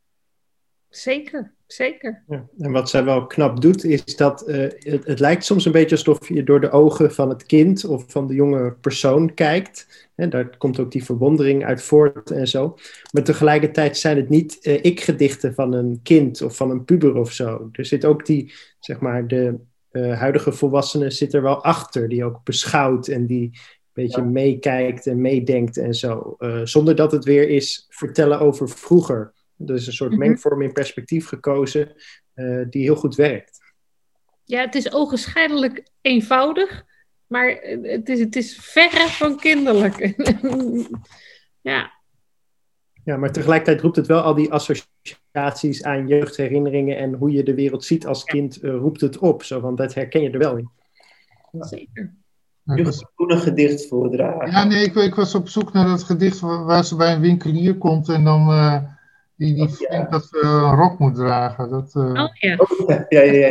Zeker, 0.90 1.54
zeker. 1.72 2.24
Ja, 2.28 2.46
en 2.58 2.72
wat 2.72 2.90
zij 2.90 3.04
wel 3.04 3.28
knap 3.28 3.62
doet, 3.62 3.84
is 3.84 4.16
dat 4.16 4.40
het, 4.46 5.06
het 5.06 5.20
lijkt 5.20 5.46
soms 5.46 5.66
een 5.66 5.72
beetje 5.72 5.96
alsof 5.96 6.28
je 6.28 6.44
door 6.44 6.62
de 6.62 6.72
ogen 6.72 7.14
van 7.14 7.30
het 7.30 7.46
kind 7.46 7.86
of 7.86 8.04
van 8.08 8.28
de 8.28 8.34
jonge 8.34 8.72
persoon 8.82 9.34
kijkt. 9.34 10.10
En 10.16 10.30
daar 10.30 10.58
komt 10.58 10.80
ook 10.80 10.92
die 10.92 11.04
verwondering 11.04 11.66
uit 11.66 11.84
voort 11.84 12.32
en 12.32 12.48
zo. 12.48 12.78
Maar 13.12 13.24
tegelijkertijd 13.24 13.98
zijn 13.98 14.18
het 14.18 14.30
niet 14.30 14.58
uh, 14.62 14.84
ik-gedichten 14.84 15.54
van 15.54 15.74
een 15.74 16.00
kind 16.04 16.42
of 16.42 16.56
van 16.56 16.70
een 16.70 16.86
puber 16.86 17.16
of 17.16 17.32
zo. 17.32 17.70
Er 17.72 17.86
zit 17.86 18.06
ook 18.06 18.26
die, 18.26 18.54
zeg 18.80 19.00
maar, 19.00 19.28
de 19.28 19.60
uh, 19.92 20.20
huidige 20.20 20.52
volwassene 20.52 21.10
zit 21.10 21.34
er 21.34 21.42
wel 21.42 21.64
achter, 21.64 22.10
die 22.10 22.26
ook 22.26 22.44
beschouwt 22.44 23.08
en 23.08 23.26
die 23.26 23.44
een 23.44 24.06
beetje 24.06 24.22
ja. 24.22 24.28
meekijkt 24.28 25.08
en 25.08 25.22
meedenkt 25.22 25.78
en 25.78 25.94
zo. 25.94 26.36
Zonder 26.64 26.96
dat 26.96 27.12
het 27.12 27.26
weer 27.26 27.50
is 27.50 27.86
vertellen 27.90 28.40
over 28.40 28.70
vroeger. 28.70 29.34
Dus 29.62 29.88
een 29.88 29.94
soort 29.94 30.12
mm 30.12 30.18
-hmm. 30.18 30.28
mengvorm 30.28 30.62
in 30.62 30.72
perspectief 30.72 31.28
gekozen 31.28 31.96
die 32.70 32.82
heel 32.82 32.96
goed 32.96 33.16
werkt. 33.16 33.60
Ja, 34.44 34.62
het 34.62 34.76
is 34.76 34.92
ogenschijnlijk 34.92 35.84
eenvoudig, 36.02 36.86
maar 37.28 37.60
het 37.82 38.10
is, 38.10 38.20
het 38.20 38.36
is 38.36 38.58
verre 38.62 39.08
van 39.08 39.38
kinderlijk. 39.38 40.14
ja. 41.72 41.92
Ja, 43.04 43.18
maar 43.18 43.32
tegelijkertijd 43.32 43.82
roept 43.82 43.96
het 43.96 44.08
wel 44.08 44.22
al 44.22 44.34
die 44.34 44.52
associaties 44.52 45.84
aan 45.84 46.08
jeugdherinneringen 46.08 46.98
en 46.98 47.14
hoe 47.14 47.32
je 47.32 47.44
de 47.44 47.54
wereld 47.54 47.84
ziet 47.84 48.06
als 48.06 48.24
kind, 48.24 48.64
uh, 48.64 48.76
roept 48.76 49.02
het 49.02 49.18
op. 49.18 49.44
Zo, 49.44 49.60
want 49.60 49.78
dat 49.78 49.94
herken 49.94 50.22
je 50.22 50.30
er 50.30 50.40
wel 50.40 50.58
in. 50.58 50.70
Zeker. 51.60 52.14
Je 52.64 52.84
was... 52.84 53.06
een 53.16 53.40
gedicht 53.40 53.88
voordragen. 53.88 54.52
Ja, 54.52 54.64
nee, 54.64 54.86
ik, 54.86 54.96
ik, 54.96 55.16
was 55.16 55.36
op 55.36 55.50
zoek 55.50 55.74
naar 55.74 55.88
dat 55.88 56.04
gedicht 56.04 56.40
waar 56.40 56.86
ze 56.86 56.96
bij 56.96 57.14
een 57.14 57.22
winkelier 57.22 57.78
komt 57.78 58.10
en 58.10 58.24
dan 58.24 58.50
uh, 58.50 58.84
die, 59.40 59.54
die 59.54 59.64
oh, 59.64 59.72
vindt 59.72 60.12
dat 60.12 60.26
ze 60.26 60.42
een 60.42 60.76
rok 60.76 61.00
moet 61.00 61.16
dragen. 61.16 61.70
Dat, 61.70 61.94
uh... 61.96 62.04
Oh 62.04 62.30
ja. 62.34 62.56
Oh, 62.58 62.88
ja, 62.88 63.06
ja, 63.10 63.22
ja. 63.22 63.32
ja, 63.32 63.50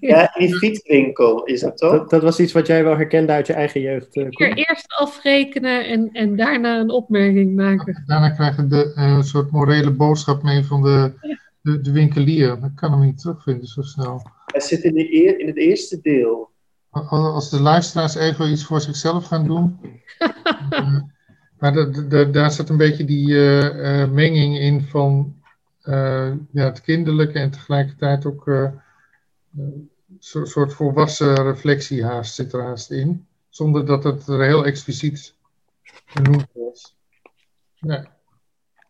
ja. 0.00 0.30
Heel 0.32 0.46
die 0.46 0.56
fietswinkel 0.56 1.44
is 1.44 1.60
dat 1.60 1.76
toch? 1.76 1.92
Dat, 1.92 2.10
dat, 2.10 2.22
was 2.22 2.40
iets 2.40 2.52
wat 2.52 2.66
jij 2.66 2.84
wel 2.84 2.96
herkende 2.96 3.32
uit 3.32 3.46
je 3.46 3.52
eigen 3.52 3.80
jeugd. 3.80 4.16
Uh, 4.16 4.52
eerst 4.54 4.94
afrekenen 4.98 5.86
en, 5.86 6.10
en 6.12 6.36
daarna 6.36 6.78
een 6.78 6.90
opmerking 6.90 7.56
maken. 7.56 8.02
Daarna 8.06 8.30
krijgen 8.30 8.68
we 8.68 8.92
een 8.94 9.24
soort 9.24 9.50
morele 9.50 9.90
boodschap 9.90 10.42
mee 10.42 10.64
van 10.64 10.82
de, 10.82 11.12
de, 11.62 11.80
de 11.80 11.92
winkelier. 11.92 12.52
Ik 12.52 12.76
kan 12.76 12.92
hem 12.92 13.00
niet 13.00 13.18
terugvinden 13.18 13.68
zo 13.68 13.82
snel. 13.82 14.22
Hij 14.46 14.60
zit 14.60 14.82
in, 14.82 14.94
de 14.94 15.14
eer, 15.14 15.38
in 15.38 15.46
het 15.46 15.56
eerste 15.56 16.00
deel. 16.00 16.50
Als 16.90 17.50
de 17.50 17.60
luisteraars 17.60 18.14
even 18.14 18.50
iets 18.50 18.64
voor 18.64 18.80
zichzelf 18.80 19.26
gaan 19.26 19.46
doen. 19.46 19.78
maar 21.60 21.72
de, 21.72 22.06
de, 22.06 22.30
daar 22.30 22.52
zit 22.52 22.68
een 22.68 22.76
beetje 22.76 23.04
die 23.04 23.28
uh, 23.28 23.64
uh, 23.64 24.10
menging 24.10 24.58
in 24.58 24.82
van 24.82 25.36
uh, 25.84 26.32
ja, 26.50 26.64
het 26.64 26.80
kinderlijke 26.80 27.38
en 27.38 27.50
tegelijkertijd 27.50 28.26
ook 28.26 28.46
een 28.46 29.90
soort 30.44 30.74
volwassen 30.74 31.42
reflectie 31.42 32.04
haast 32.04 32.34
zit 32.34 32.52
er 32.52 32.62
haast 32.62 32.90
in. 32.90 33.26
Zonder 33.48 33.86
dat 33.86 34.04
het 34.04 34.26
er 34.26 34.44
heel 34.44 34.66
expliciet 34.66 35.34
genoemd 36.04 36.46
was. 36.52 36.96
Nee, 37.78 38.04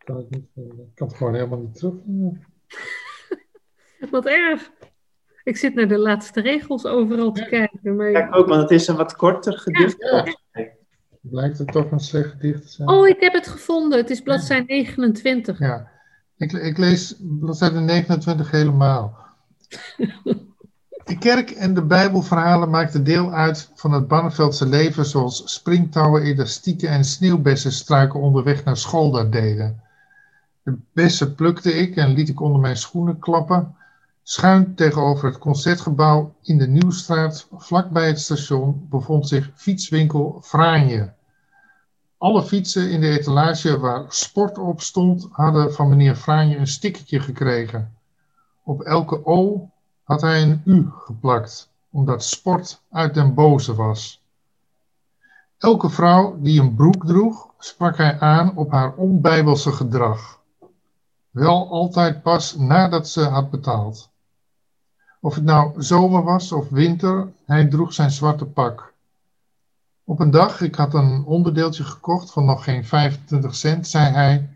kan 0.03 0.25
niet. 0.29 0.45
Ik 0.55 0.95
kan 0.95 1.07
het 1.07 1.17
gewoon 1.17 1.33
helemaal 1.33 1.59
niet 1.59 1.75
terug. 1.75 1.93
Wat 4.11 4.25
erg. 4.25 4.71
Ik 5.43 5.57
zit 5.57 5.73
naar 5.73 5.87
de 5.87 5.97
laatste 5.97 6.41
regels 6.41 6.85
overal 6.85 7.31
te 7.31 7.45
kijken. 7.45 7.95
Maar... 7.95 8.11
Ja, 8.11 8.29
ook, 8.31 8.47
want 8.47 8.61
het 8.61 8.71
is 8.71 8.87
een 8.87 8.95
wat 8.95 9.15
korter 9.15 9.57
gedicht. 9.57 9.95
Ja. 9.97 10.25
Blijkt 11.21 11.57
het 11.57 11.71
toch 11.71 11.91
een 11.91 11.99
slecht 11.99 12.29
gedicht 12.29 12.61
te 12.61 12.69
zijn? 12.69 12.89
Oh, 12.89 13.07
ik 13.07 13.19
heb 13.19 13.33
het 13.33 13.47
gevonden. 13.47 13.97
Het 13.97 14.09
is 14.09 14.21
bladzijde 14.21 14.65
29. 14.65 15.59
Ja, 15.59 15.87
ik, 16.37 16.51
ik 16.51 16.77
lees 16.77 17.15
bladzijde 17.19 17.79
29 17.79 18.51
helemaal. 18.51 19.17
De 21.03 21.17
kerk 21.17 21.49
en 21.49 21.73
de 21.73 21.85
Bijbelverhalen 21.85 22.69
maakten 22.69 23.03
deel 23.03 23.33
uit 23.33 23.71
van 23.75 23.91
het 23.91 24.07
Barneveldse 24.07 24.65
leven, 24.67 25.05
zoals 25.05 25.53
springtouwen, 25.53 26.21
elastieken 26.21 26.89
en 26.89 27.03
sneeuwbessenstruiken 27.03 28.19
onderweg 28.19 28.63
naar 28.63 28.77
school 28.77 29.11
dat 29.11 29.31
deden. 29.31 29.81
De 30.63 30.77
bessen 30.93 31.35
plukte 31.35 31.73
ik 31.73 31.95
en 31.95 32.13
liet 32.13 32.29
ik 32.29 32.41
onder 32.41 32.61
mijn 32.61 32.77
schoenen 32.77 33.19
klappen. 33.19 33.75
Schuin 34.23 34.75
tegenover 34.75 35.25
het 35.25 35.37
concertgebouw 35.37 36.33
in 36.41 36.57
de 36.57 36.67
Nieuwstraat, 36.67 37.47
vlakbij 37.51 38.07
het 38.07 38.19
station, 38.19 38.87
bevond 38.89 39.27
zich 39.27 39.51
fietswinkel 39.55 40.39
Fraanje. 40.43 41.13
Alle 42.17 42.43
fietsen 42.43 42.89
in 42.89 43.01
de 43.01 43.09
etalage 43.09 43.79
waar 43.79 44.05
sport 44.07 44.57
op 44.57 44.81
stond, 44.81 45.27
hadden 45.31 45.73
van 45.73 45.89
meneer 45.89 46.15
Fraanje 46.15 46.57
een 46.57 46.67
stickertje 46.67 47.19
gekregen. 47.19 47.97
Op 48.63 48.81
elke 48.81 49.25
O 49.25 49.69
had 50.03 50.21
hij 50.21 50.41
een 50.41 50.61
U 50.65 50.89
geplakt, 50.91 51.69
omdat 51.91 52.23
sport 52.23 52.81
uit 52.89 53.13
den 53.13 53.33
boze 53.33 53.75
was. 53.75 54.23
Elke 55.57 55.89
vrouw 55.89 56.37
die 56.39 56.61
een 56.61 56.75
broek 56.75 57.05
droeg, 57.05 57.53
sprak 57.57 57.97
hij 57.97 58.19
aan 58.19 58.57
op 58.57 58.71
haar 58.71 58.95
onbijbelse 58.95 59.71
gedrag. 59.71 60.39
Wel 61.29 61.69
altijd 61.69 62.21
pas 62.21 62.55
nadat 62.55 63.07
ze 63.07 63.21
had 63.23 63.49
betaald. 63.49 64.10
Of 65.23 65.35
het 65.35 65.43
nou 65.43 65.81
zomer 65.81 66.23
was 66.23 66.51
of 66.51 66.69
winter, 66.69 67.31
hij 67.45 67.67
droeg 67.67 67.93
zijn 67.93 68.11
zwarte 68.11 68.45
pak. 68.45 68.93
Op 70.03 70.19
een 70.19 70.31
dag, 70.31 70.61
ik 70.61 70.75
had 70.75 70.93
een 70.93 71.23
onderdeeltje 71.25 71.83
gekocht 71.83 72.31
van 72.31 72.45
nog 72.45 72.63
geen 72.63 72.85
25 72.85 73.55
cent, 73.55 73.87
zei 73.87 74.13
hij: 74.13 74.49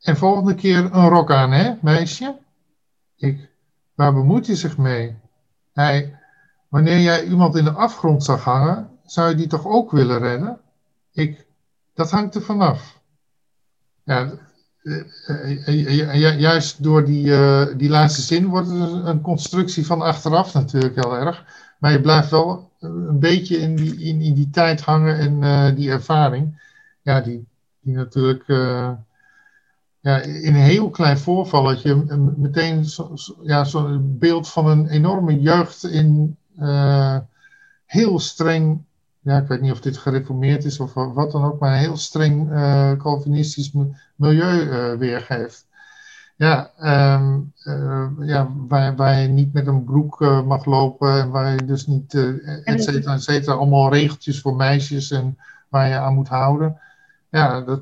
En 0.00 0.16
volgende 0.16 0.54
keer 0.54 0.78
een 0.78 1.08
rok 1.08 1.30
aan, 1.30 1.52
hè, 1.52 1.74
meisje? 1.82 2.38
Ik: 3.16 3.50
Waar 3.94 4.12
bemoeit 4.12 4.46
je 4.46 4.56
zich 4.56 4.78
mee? 4.78 5.16
Hij: 5.72 6.18
Wanneer 6.68 7.00
jij 7.00 7.24
iemand 7.24 7.56
in 7.56 7.64
de 7.64 7.72
afgrond 7.72 8.24
zag 8.24 8.44
hangen, 8.44 8.90
zou 9.04 9.28
je 9.28 9.34
die 9.34 9.46
toch 9.46 9.66
ook 9.66 9.90
willen 9.90 10.18
redden? 10.18 10.60
Ik: 11.12 11.46
Dat 11.94 12.10
hangt 12.10 12.34
er 12.34 12.42
vanaf. 12.42 13.00
Ja, 14.02 14.32
eh, 14.86 15.68
eh, 15.68 16.08
eh, 16.08 16.40
juist 16.40 16.82
door 16.82 17.04
die, 17.04 17.22
die 17.76 17.88
laatste 17.88 18.22
zin 18.22 18.46
wordt 18.46 18.68
het 18.68 19.04
een 19.04 19.20
constructie 19.20 19.86
van 19.86 20.00
achteraf 20.02 20.54
natuurlijk 20.54 20.94
heel 20.94 21.16
erg. 21.16 21.44
Maar 21.78 21.92
je 21.92 22.00
blijft 22.00 22.30
wel 22.30 22.70
een 22.80 23.18
beetje 23.18 23.56
in 23.56 23.76
die, 23.76 23.96
in, 23.96 24.20
in 24.20 24.34
die 24.34 24.50
tijd 24.50 24.80
hangen 24.80 25.42
en 25.42 25.74
die 25.74 25.90
ervaring. 25.90 26.60
Ja, 27.02 27.20
die, 27.20 27.46
die 27.80 27.94
natuurlijk 27.94 28.44
ja, 30.00 30.20
in 30.20 30.54
een 30.54 30.60
heel 30.60 30.90
klein 30.90 31.18
voorvalletje 31.18 31.94
meteen 32.36 32.84
zo'n 32.84 33.18
ja, 33.42 33.64
zo 33.64 33.98
beeld 34.00 34.48
van 34.48 34.66
een 34.66 34.88
enorme 34.88 35.40
jeugd 35.40 35.84
in 35.84 36.36
heel 37.86 38.18
streng 38.18 38.84
ja, 39.26 39.38
ik 39.38 39.46
weet 39.46 39.60
niet 39.60 39.72
of 39.72 39.80
dit 39.80 39.96
gereformeerd 39.96 40.64
is 40.64 40.80
of 40.80 40.94
wat 40.94 41.32
dan 41.32 41.44
ook, 41.44 41.58
maar 41.58 41.72
een 41.72 41.78
heel 41.78 41.96
streng 41.96 42.50
uh, 42.50 42.92
Calvinistisch 42.92 43.72
milieu 44.16 44.60
uh, 44.60 44.98
weergeeft. 44.98 45.66
Ja, 46.36 46.70
um, 47.14 47.52
uh, 47.64 48.06
ja 48.20 48.48
waar, 48.68 48.96
waar 48.96 49.20
je 49.20 49.28
niet 49.28 49.52
met 49.52 49.66
een 49.66 49.84
broek 49.84 50.20
mag 50.44 50.64
lopen 50.64 51.20
en 51.20 51.30
waar 51.30 51.50
je 51.50 51.64
dus 51.64 51.86
niet, 51.86 52.14
et 52.64 52.82
cetera, 52.82 53.14
et 53.14 53.22
cetera, 53.22 53.56
allemaal 53.56 53.92
regeltjes 53.92 54.40
voor 54.40 54.56
meisjes 54.56 55.10
en 55.10 55.38
waar 55.68 55.88
je 55.88 55.94
aan 55.94 56.14
moet 56.14 56.28
houden. 56.28 56.80
Ja, 57.30 57.60
dat, 57.60 57.80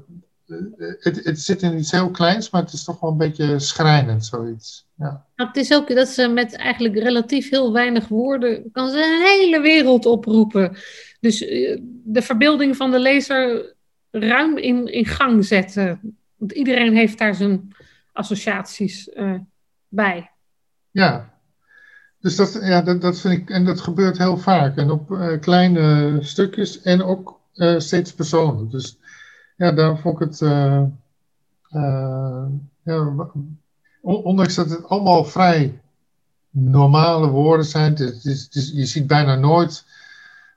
het, 0.98 1.24
het 1.24 1.40
zit 1.40 1.62
in 1.62 1.78
iets 1.78 1.90
heel 1.90 2.10
kleins, 2.10 2.50
maar 2.50 2.62
het 2.62 2.72
is 2.72 2.84
toch 2.84 3.00
wel 3.00 3.10
een 3.10 3.16
beetje 3.16 3.58
schrijnend, 3.58 4.24
zoiets. 4.24 4.86
Ja. 4.94 5.24
Het 5.34 5.56
is 5.56 5.72
ook 5.74 5.94
dat 5.94 6.08
ze 6.08 6.28
met 6.28 6.56
eigenlijk 6.56 6.98
relatief 6.98 7.50
heel 7.50 7.72
weinig 7.72 8.08
woorden, 8.08 8.70
kan 8.72 8.90
ze 8.90 8.96
een 8.96 9.26
hele 9.26 9.60
wereld 9.60 10.06
oproepen. 10.06 10.76
Dus 11.24 11.44
eh, 11.44 11.78
de 12.04 12.22
verbeelding 12.22 12.76
van 12.76 12.90
de 12.90 12.98
lezer 12.98 13.74
ruim 14.10 14.58
in, 14.58 14.92
in 14.92 15.06
gang 15.06 15.44
zetten. 15.44 16.16
Want 16.36 16.52
iedereen 16.52 16.94
heeft 16.94 17.18
daar 17.18 17.34
zijn 17.34 17.74
associaties 18.12 19.08
uh, 19.08 19.34
bij. 19.88 20.30
Ja, 20.90 21.32
dus 22.20 22.36
dat, 22.36 22.58
ja, 22.62 22.82
dat, 22.82 23.00
dat 23.00 23.20
vind 23.20 23.34
ik, 23.34 23.50
en 23.50 23.64
dat 23.64 23.80
gebeurt 23.80 24.18
heel 24.18 24.36
vaak. 24.36 24.76
En 24.76 24.90
op 24.90 25.10
uh, 25.10 25.40
kleine 25.40 26.18
stukjes 26.20 26.82
en 26.82 27.02
ook 27.02 27.40
steeds 27.76 28.12
persoonlijk. 28.12 28.70
Dus 28.70 28.98
ja, 29.56 29.72
daar 29.72 29.98
vond 29.98 30.20
ik 30.20 30.28
het, 30.28 30.38
ja, 32.84 33.22
ondanks 34.00 34.54
dat 34.54 34.70
het 34.70 34.88
allemaal 34.88 35.24
vrij 35.24 35.80
normale 36.50 37.28
woorden 37.28 37.66
zijn, 37.66 37.94
het 37.94 38.24
is, 38.24 38.70
je 38.74 38.86
ziet 38.86 39.06
bijna 39.06 39.34
nooit 39.34 39.84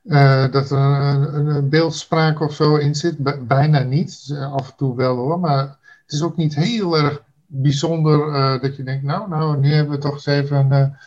uh, 0.07 0.51
dat 0.51 0.71
er 0.71 0.77
een, 0.77 1.47
een, 1.47 1.69
beeldspraak 1.69 2.41
of 2.41 2.53
zo 2.53 2.75
in 2.75 2.95
zit. 2.95 3.47
bijna 3.47 3.79
niet. 3.79 4.05
Dus, 4.05 4.29
uh, 4.29 4.53
af 4.53 4.69
en 4.69 4.75
toe 4.75 4.95
wel 4.95 5.15
hoor. 5.15 5.39
Maar 5.39 5.61
het 6.03 6.11
is 6.11 6.21
ook 6.21 6.37
niet 6.37 6.55
heel 6.55 6.97
erg 6.97 7.23
bijzonder 7.45 8.27
uh, 8.27 8.61
dat 8.61 8.75
je 8.75 8.83
denkt, 8.83 9.03
nou, 9.03 9.29
nou, 9.29 9.57
nu 9.57 9.73
hebben 9.73 9.95
we 9.95 10.01
toch 10.01 10.13
eens 10.13 10.25
even, 10.25 10.97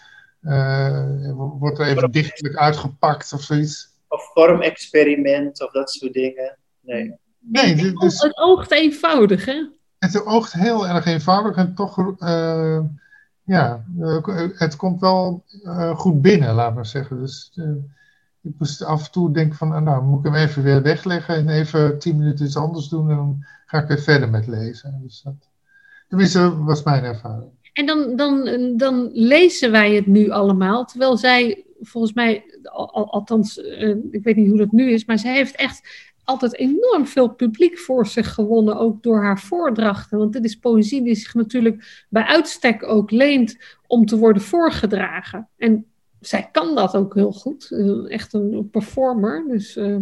wordt 1.59 1.79
er 1.79 1.87
even 1.87 2.11
dichtelijk 2.11 2.57
uitgepakt 2.57 3.33
of 3.33 3.41
zoiets. 3.41 3.89
Of 4.09 4.31
vormexperiment 4.33 5.63
of 5.63 5.73
dat 5.73 5.91
soort 5.91 6.13
dingen. 6.13 6.57
Nee. 6.81 7.15
Nee, 7.39 7.75
het, 7.75 7.97
dus, 7.97 8.21
het 8.21 8.37
oogt 8.37 8.71
eenvoudig, 8.71 9.45
hè? 9.45 9.69
Het 9.99 10.25
oogt 10.25 10.53
heel 10.53 10.89
erg 10.89 11.05
eenvoudig 11.05 11.57
en 11.57 11.75
toch, 11.75 12.15
ja, 13.45 13.85
het 14.55 14.77
komt 14.77 15.01
wel 15.01 15.45
goed 15.95 16.23
binnen, 16.23 16.55
laat 16.55 16.75
maar 16.75 16.87
zeggen. 16.87 17.19
Dus 17.19 17.53
ik 18.43 18.53
moest 18.59 18.83
af 18.83 19.05
en 19.05 19.13
toe 19.13 19.33
denken 19.33 19.57
van, 19.57 19.85
nou, 19.85 20.05
moet 20.05 20.19
ik 20.19 20.33
hem 20.33 20.35
even 20.35 20.63
weer 20.63 20.83
wegleggen 20.83 21.35
en 21.35 21.49
even 21.49 21.99
tien 21.99 22.17
minuten 22.17 22.47
iets 22.47 22.57
anders 22.57 22.89
doen 22.89 23.11
en 23.11 23.17
dan 23.17 23.45
ga 23.67 23.79
ik 23.79 23.89
weer 23.89 24.03
verder 24.03 24.31
met 24.31 24.47
lezen. 24.47 25.01
Dus 25.03 25.23
dat, 25.23 25.49
tenminste, 26.09 26.63
was 26.63 26.83
mijn 26.83 27.05
ervaring. 27.05 27.51
En 27.73 27.87
dan, 27.87 28.17
dan, 28.17 28.49
dan 28.77 29.11
lezen 29.13 29.71
wij 29.71 29.95
het 29.95 30.07
nu 30.07 30.31
allemaal, 30.31 30.85
terwijl 30.85 31.17
zij 31.17 31.65
volgens 31.81 32.13
mij, 32.13 32.45
al, 32.63 33.13
althans, 33.13 33.59
uh, 33.59 33.97
ik 34.11 34.23
weet 34.23 34.37
niet 34.37 34.49
hoe 34.49 34.59
dat 34.59 34.73
nu 34.73 34.93
is, 34.93 35.05
maar 35.05 35.19
zij 35.19 35.35
heeft 35.35 35.57
echt 35.57 36.09
altijd 36.25 36.57
enorm 36.57 37.07
veel 37.07 37.29
publiek 37.29 37.79
voor 37.79 38.07
zich 38.07 38.35
gewonnen, 38.35 38.77
ook 38.77 39.03
door 39.03 39.23
haar 39.23 39.41
voordrachten. 39.41 40.19
Want 40.19 40.33
dit 40.33 40.45
is 40.45 40.59
poëzie 40.59 41.03
die 41.03 41.15
zich 41.15 41.35
natuurlijk 41.35 42.05
bij 42.09 42.25
uitstek 42.25 42.83
ook 42.83 43.11
leent 43.11 43.57
om 43.87 44.07
te 44.07 44.17
worden 44.17 44.43
voorgedragen. 44.43 45.49
En 45.57 45.87
zij 46.21 46.49
kan 46.53 46.75
dat 46.75 46.95
ook 46.95 47.15
heel 47.15 47.33
goed. 47.33 47.71
Echt 48.09 48.33
een 48.33 48.69
performer. 48.71 49.45
Dus, 49.49 49.77
uh... 49.77 49.99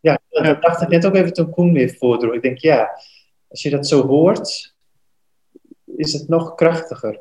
Ja, 0.00 0.20
dacht 0.60 0.82
ik 0.82 0.88
net 0.88 1.06
ook 1.06 1.14
even 1.14 1.32
toen 1.32 1.50
Koen 1.50 1.72
weer 1.72 1.94
voordroeg. 1.98 2.34
Ik 2.34 2.42
denk, 2.42 2.58
ja, 2.58 2.90
als 3.48 3.62
je 3.62 3.70
dat 3.70 3.88
zo 3.88 4.06
hoort, 4.06 4.74
is 5.84 6.12
het 6.12 6.28
nog 6.28 6.54
krachtiger. 6.54 7.20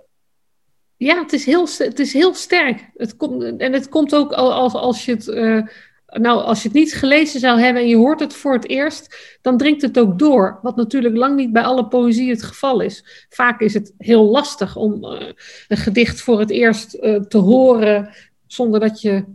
Ja, 0.97 1.21
het 1.21 1.33
is 1.33 1.45
heel, 1.45 1.67
het 1.77 1.99
is 1.99 2.13
heel 2.13 2.33
sterk. 2.33 2.89
Het 2.95 3.15
komt, 3.15 3.43
en 3.43 3.73
het 3.73 3.89
komt 3.89 4.15
ook 4.15 4.31
als, 4.31 4.73
als 4.73 5.05
je 5.05 5.11
het. 5.11 5.27
Uh, 5.27 5.67
nou, 6.09 6.43
als 6.43 6.61
je 6.61 6.67
het 6.67 6.77
niet 6.77 6.93
gelezen 6.93 7.39
zou 7.39 7.59
hebben 7.59 7.81
en 7.81 7.87
je 7.87 7.95
hoort 7.95 8.19
het 8.19 8.33
voor 8.33 8.53
het 8.53 8.67
eerst, 8.67 9.37
dan 9.41 9.57
dringt 9.57 9.81
het 9.81 9.99
ook 9.99 10.19
door. 10.19 10.59
Wat 10.61 10.75
natuurlijk 10.75 11.15
lang 11.15 11.35
niet 11.35 11.51
bij 11.51 11.63
alle 11.63 11.87
poëzie 11.87 12.29
het 12.29 12.43
geval 12.43 12.81
is. 12.81 13.25
Vaak 13.29 13.59
is 13.59 13.73
het 13.73 13.93
heel 13.97 14.29
lastig 14.29 14.75
om 14.75 15.03
uh, 15.03 15.31
een 15.67 15.77
gedicht 15.77 16.21
voor 16.21 16.39
het 16.39 16.49
eerst 16.49 16.95
uh, 16.95 17.19
te 17.19 17.37
horen 17.37 18.13
zonder 18.47 18.79
dat 18.79 19.01
je, 19.01 19.25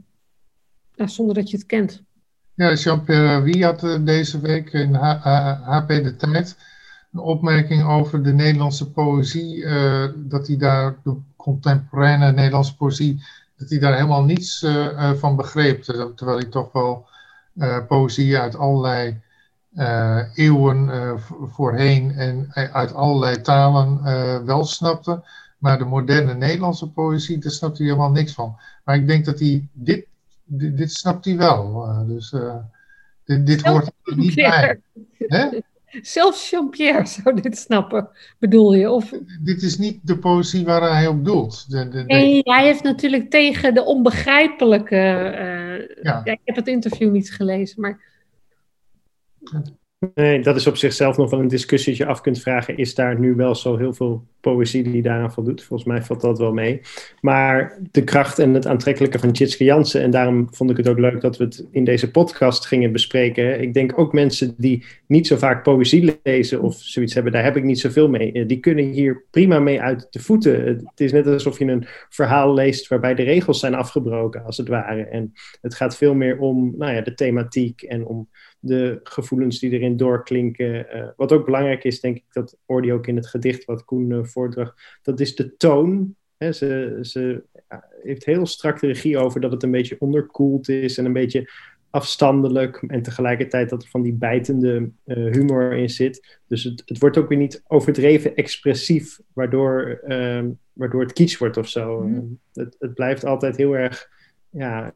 zonder 0.97 1.35
dat 1.35 1.51
je 1.51 1.57
het 1.57 1.67
kent. 1.67 2.03
Ja, 2.55 2.73
Jean-Pierre 2.73 3.43
Wie 3.43 3.65
had 3.65 3.99
deze 4.01 4.41
week 4.41 4.73
in 4.73 4.95
HP 4.95 5.89
De 5.89 6.17
Tijd 6.17 6.57
een 7.13 7.21
opmerking 7.21 7.85
over 7.85 8.23
de 8.23 8.33
Nederlandse 8.33 8.91
poëzie, 8.91 9.67
dat 10.17 10.47
hij 10.47 10.57
daar 10.57 10.97
de 11.05 11.17
contemporaine 11.37 12.33
Nederlandse 12.33 12.77
poëzie 12.77 13.23
dat 13.57 13.71
hij 13.71 13.79
daar 13.79 13.95
helemaal 13.95 14.25
niets 14.25 14.63
uh, 14.63 14.75
uh, 14.75 15.13
van 15.13 15.37
begreep. 15.37 15.83
Terwijl 15.83 16.39
hij 16.39 16.49
toch 16.49 16.73
wel 16.73 17.07
uh, 17.55 17.87
poëzie 17.87 18.39
uit 18.39 18.57
allerlei 18.57 19.23
eeuwen 20.35 20.91
voorheen 21.51 22.11
en 22.11 22.51
uit 22.73 22.95
allerlei 22.95 23.41
talen 23.41 24.03
wel 24.47 24.65
snapte. 24.65 25.23
Maar 25.59 25.79
de 25.79 25.85
moderne 25.85 26.35
Nederlandse 26.35 26.91
poëzie, 26.91 27.39
daar 27.39 27.53
snapt 27.53 27.79
hij 27.79 27.87
helemaal 27.87 28.11
niks 28.11 28.33
van. 28.33 28.57
Maar 28.85 28.97
ik 28.97 29.07
denk 29.07 29.25
dat 29.25 29.39
hij 29.39 29.69
dit, 29.73 30.07
dit, 30.45 30.77
dit 30.77 30.93
snapt 30.93 31.25
hij 31.25 31.37
wel. 31.37 31.87
dus 32.07 32.35
dit, 33.25 33.47
dit 33.47 33.63
hoort 33.63 33.87
er 34.03 34.17
niet 34.17 34.35
bij. 34.35 34.81
Hè? 35.19 35.49
Zelfs 36.03 36.51
Jean-Pierre 36.51 37.07
zou 37.07 37.41
dit 37.41 37.59
snappen, 37.59 38.09
bedoel 38.39 38.75
je? 38.75 38.91
Of... 38.91 39.13
Dit 39.43 39.63
is 39.63 39.79
niet 39.79 39.99
de 40.03 40.19
poëzie 40.19 40.65
waar 40.65 40.93
hij 40.93 41.07
op 41.07 41.25
doelt. 41.25 41.71
De, 41.71 41.89
de, 41.89 41.91
de... 41.91 42.05
Nee, 42.05 42.41
hij 42.43 42.65
heeft 42.65 42.83
natuurlijk 42.83 43.31
tegen 43.31 43.75
de 43.75 43.85
onbegrijpelijke... 43.85 44.97
Uh, 44.97 46.05
ja. 46.05 46.21
ja. 46.25 46.33
ik 46.33 46.41
heb 46.45 46.57
het 46.57 46.69
interview 46.69 47.11
niet 47.11 47.33
gelezen, 47.33 47.81
maar... 47.81 48.13
Nee, 50.15 50.43
dat 50.43 50.57
is 50.57 50.67
op 50.67 50.77
zichzelf 50.77 51.17
nog 51.17 51.31
wel 51.31 51.41
een 51.41 51.49
discussie 51.49 51.97
dat 51.97 52.07
je 52.07 52.13
af 52.13 52.21
kunt 52.21 52.41
vragen. 52.41 52.77
Is 52.77 52.95
daar 52.95 53.19
nu 53.19 53.35
wel 53.35 53.55
zo 53.55 53.77
heel 53.77 53.93
veel 53.93 54.25
poëzie 54.41 54.83
die 54.83 55.03
daaraan 55.03 55.33
voldoet? 55.33 55.63
Volgens 55.63 55.89
mij 55.89 56.03
valt 56.03 56.21
dat 56.21 56.39
wel 56.39 56.53
mee. 56.53 56.81
Maar 57.21 57.79
de 57.91 58.05
kracht 58.05 58.39
en 58.39 58.55
het 58.55 58.67
aantrekkelijke 58.67 59.19
van 59.19 59.33
Tjitske 59.33 59.65
Jansen. 59.65 60.03
En 60.03 60.11
daarom 60.11 60.49
vond 60.51 60.71
ik 60.71 60.77
het 60.77 60.89
ook 60.89 60.99
leuk 60.99 61.21
dat 61.21 61.37
we 61.37 61.45
het 61.45 61.67
in 61.71 61.85
deze 61.85 62.11
podcast 62.11 62.67
gingen 62.67 62.93
bespreken. 62.93 63.61
Ik 63.61 63.75
denk 63.75 63.99
ook 63.99 64.13
mensen 64.13 64.55
die 64.57 64.85
niet 65.07 65.27
zo 65.27 65.37
vaak 65.37 65.63
poëzie 65.63 66.21
lezen 66.23 66.63
of 66.63 66.75
zoiets 66.75 67.15
hebben, 67.15 67.33
daar 67.33 67.45
heb 67.45 67.57
ik 67.57 67.65
niet 67.65 67.81
zoveel 67.81 68.09
mee. 68.09 68.33
Eh, 68.33 68.47
die 68.47 68.61
kunnen 68.61 68.85
hier 68.85 69.25
prima 69.31 69.59
mee 69.59 69.81
uit 69.81 70.07
de 70.11 70.21
voeten. 70.21 70.67
Het 70.67 71.01
is 71.01 71.13
net 71.13 71.27
alsof 71.27 71.59
je 71.59 71.65
een 71.65 71.87
verhaal 72.09 72.55
leest 72.55 72.89
waarbij 72.89 73.15
de 73.15 73.23
regels 73.23 73.61
zijn 73.61 73.75
afgebroken, 73.75 74.45
als 74.45 74.57
het 74.57 74.69
ware. 74.69 75.03
En 75.03 75.33
het 75.61 75.75
gaat 75.75 75.97
veel 75.97 76.15
meer 76.15 76.39
om 76.39 76.75
nou 76.79 76.93
ja, 76.93 77.01
de 77.01 77.15
thematiek 77.15 77.83
en 77.83 78.07
om 78.07 78.29
de 78.65 79.01
gevoelens 79.03 79.59
die 79.59 79.71
erin 79.71 79.97
doorklinken. 79.97 80.97
Uh, 80.97 81.09
wat 81.17 81.33
ook 81.33 81.45
belangrijk 81.45 81.85
is, 81.85 82.01
denk 82.01 82.17
ik, 82.17 82.25
dat 82.33 82.59
hoorde 82.67 82.87
je 82.87 82.93
ook 82.93 83.07
in 83.07 83.17
het 83.17 83.27
gedicht 83.27 83.65
wat 83.65 83.85
Koen 83.85 84.11
uh, 84.11 84.25
voordracht, 84.25 84.99
dat 85.03 85.21
is 85.21 85.35
de 85.35 85.57
toon. 85.57 86.17
Ze 86.39 86.99
ze 87.01 87.43
ja, 87.69 87.85
heeft 88.03 88.25
heel 88.25 88.47
strak 88.47 88.81
de 88.81 88.87
regie 88.87 89.19
over 89.19 89.41
dat 89.41 89.53
het 89.53 89.63
een 89.63 89.71
beetje 89.71 89.97
onderkoeld 89.99 90.69
is 90.69 90.99
en 90.99 91.05
een 91.05 91.13
beetje 91.13 91.51
afstandelijk 91.91 92.83
en 92.87 93.03
tegelijkertijd 93.03 93.69
dat 93.69 93.83
er 93.83 93.89
van 93.89 94.03
die 94.03 94.13
bijtende 94.13 94.91
uh, 95.05 95.33
humor 95.33 95.73
in 95.73 95.91
zit. 95.91 96.41
Dus 96.47 96.65
het, 96.65 96.83
het 96.87 96.99
wordt 96.99 97.19
ook 97.19 97.29
weer 97.29 97.39
niet 97.39 97.63
overdreven 97.67 98.35
expressief, 98.35 99.21
waardoor, 99.33 100.01
ehm, 100.07 100.51
waardoor 100.73 101.01
het 101.01 101.13
kitsch 101.13 101.39
wordt 101.39 101.57
of 101.57 101.69
zo. 101.69 102.01
Mm. 102.01 102.39
Het, 102.53 102.77
het, 102.79 102.95
blijft 102.95 103.25
altijd 103.25 103.57
heel 103.57 103.77
erg 103.77 104.09
ja, 104.51 104.95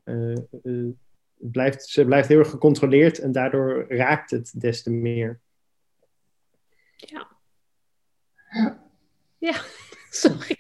blijft, 1.39 1.87
ze 1.87 2.05
blijft 2.05 2.29
heel 2.29 2.39
erg 2.39 2.51
gecontroleerd 2.51 3.19
en 3.19 3.33
daardoor 3.33 3.85
raakt 3.89 4.31
het 4.31 4.53
des 4.57 4.83
te 4.83 4.91
meer. 4.91 5.41
Ja. 6.97 7.27
Ja, 9.41 9.55
sorry. 10.11 10.59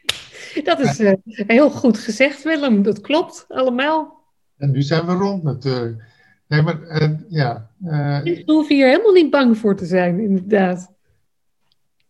Dat 0.64 0.80
is 0.80 1.00
uh, 1.00 1.12
heel 1.24 1.70
goed 1.70 1.98
gezegd, 1.98 2.42
Willem. 2.42 2.82
Dat 2.82 3.00
klopt 3.00 3.44
allemaal. 3.48 4.24
En 4.56 4.70
nu 4.70 4.82
zijn 4.82 5.06
we 5.06 5.12
rond 5.12 5.42
natuurlijk. 5.42 6.02
Nee, 6.48 6.62
maar 6.62 6.80
uh, 6.82 7.18
ja. 7.28 7.70
Uh, 7.84 8.20
je 8.24 8.42
hoeft 8.46 8.68
hier 8.68 8.88
helemaal 8.88 9.12
niet 9.12 9.30
bang 9.30 9.58
voor 9.58 9.76
te 9.76 9.86
zijn, 9.86 10.20
inderdaad. 10.20 10.92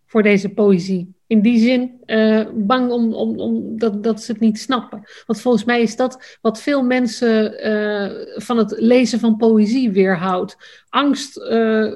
Voor 0.08 0.22
deze 0.22 0.48
poëzie 0.48 1.18
in 1.28 1.40
die 1.40 1.58
zin 1.58 2.00
uh, 2.06 2.46
bang 2.54 2.90
om, 2.90 3.14
om, 3.14 3.40
om 3.40 3.78
dat, 3.78 4.02
dat 4.02 4.22
ze 4.22 4.32
het 4.32 4.40
niet 4.40 4.60
snappen. 4.60 5.02
Want 5.26 5.40
volgens 5.40 5.64
mij 5.64 5.80
is 5.80 5.96
dat 5.96 6.38
wat 6.40 6.60
veel 6.60 6.82
mensen 6.82 7.66
uh, 7.68 8.42
van 8.42 8.56
het 8.56 8.74
lezen 8.78 9.20
van 9.20 9.36
poëzie 9.36 9.90
weerhoudt. 9.90 10.56
Angst 10.88 11.36
uh, 11.36 11.94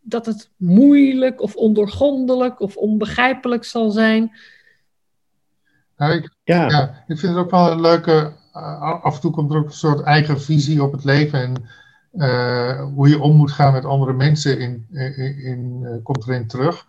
dat 0.00 0.26
het 0.26 0.50
moeilijk 0.56 1.40
of 1.40 1.54
ondoorgrondelijk 1.54 2.60
of 2.60 2.76
onbegrijpelijk 2.76 3.64
zal 3.64 3.90
zijn. 3.90 4.32
Nou, 5.96 6.12
ik, 6.12 6.34
ja. 6.44 6.68
ja. 6.68 7.04
ik 7.06 7.18
vind 7.18 7.34
het 7.34 7.44
ook 7.44 7.50
wel 7.50 7.70
een 7.70 7.80
leuke. 7.80 8.32
af 9.02 9.14
en 9.14 9.20
toe 9.20 9.30
komt 9.30 9.52
er 9.52 9.58
ook 9.58 9.66
een 9.66 9.72
soort 9.72 10.02
eigen 10.02 10.40
visie 10.40 10.82
op 10.82 10.92
het 10.92 11.04
leven. 11.04 11.40
En 11.40 11.68
hoe 12.94 13.08
je 13.08 13.20
om 13.20 13.36
moet 13.36 13.52
gaan 13.52 13.72
met 13.72 13.84
andere 13.84 14.12
mensen 14.12 14.58
in, 14.58 14.86
in, 14.90 15.38
in 15.38 16.00
komt 16.02 16.26
erin 16.26 16.46
terug. 16.46 16.86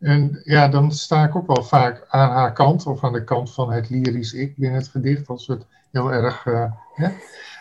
En 0.00 0.40
ja, 0.44 0.68
dan 0.68 0.92
sta 0.92 1.24
ik 1.24 1.36
ook 1.36 1.46
wel 1.46 1.62
vaak 1.62 2.04
aan 2.08 2.30
haar 2.30 2.52
kant, 2.52 2.86
of 2.86 3.04
aan 3.04 3.12
de 3.12 3.24
kant 3.24 3.52
van 3.52 3.72
het 3.72 3.90
lyrisch 3.90 4.32
ik 4.32 4.56
binnen 4.56 4.78
het 4.78 4.88
gedicht, 4.88 5.28
als 5.28 5.46
we 5.46 5.52
het 5.52 5.66
heel 5.92 6.12
erg 6.12 6.44
uh, 6.46 6.72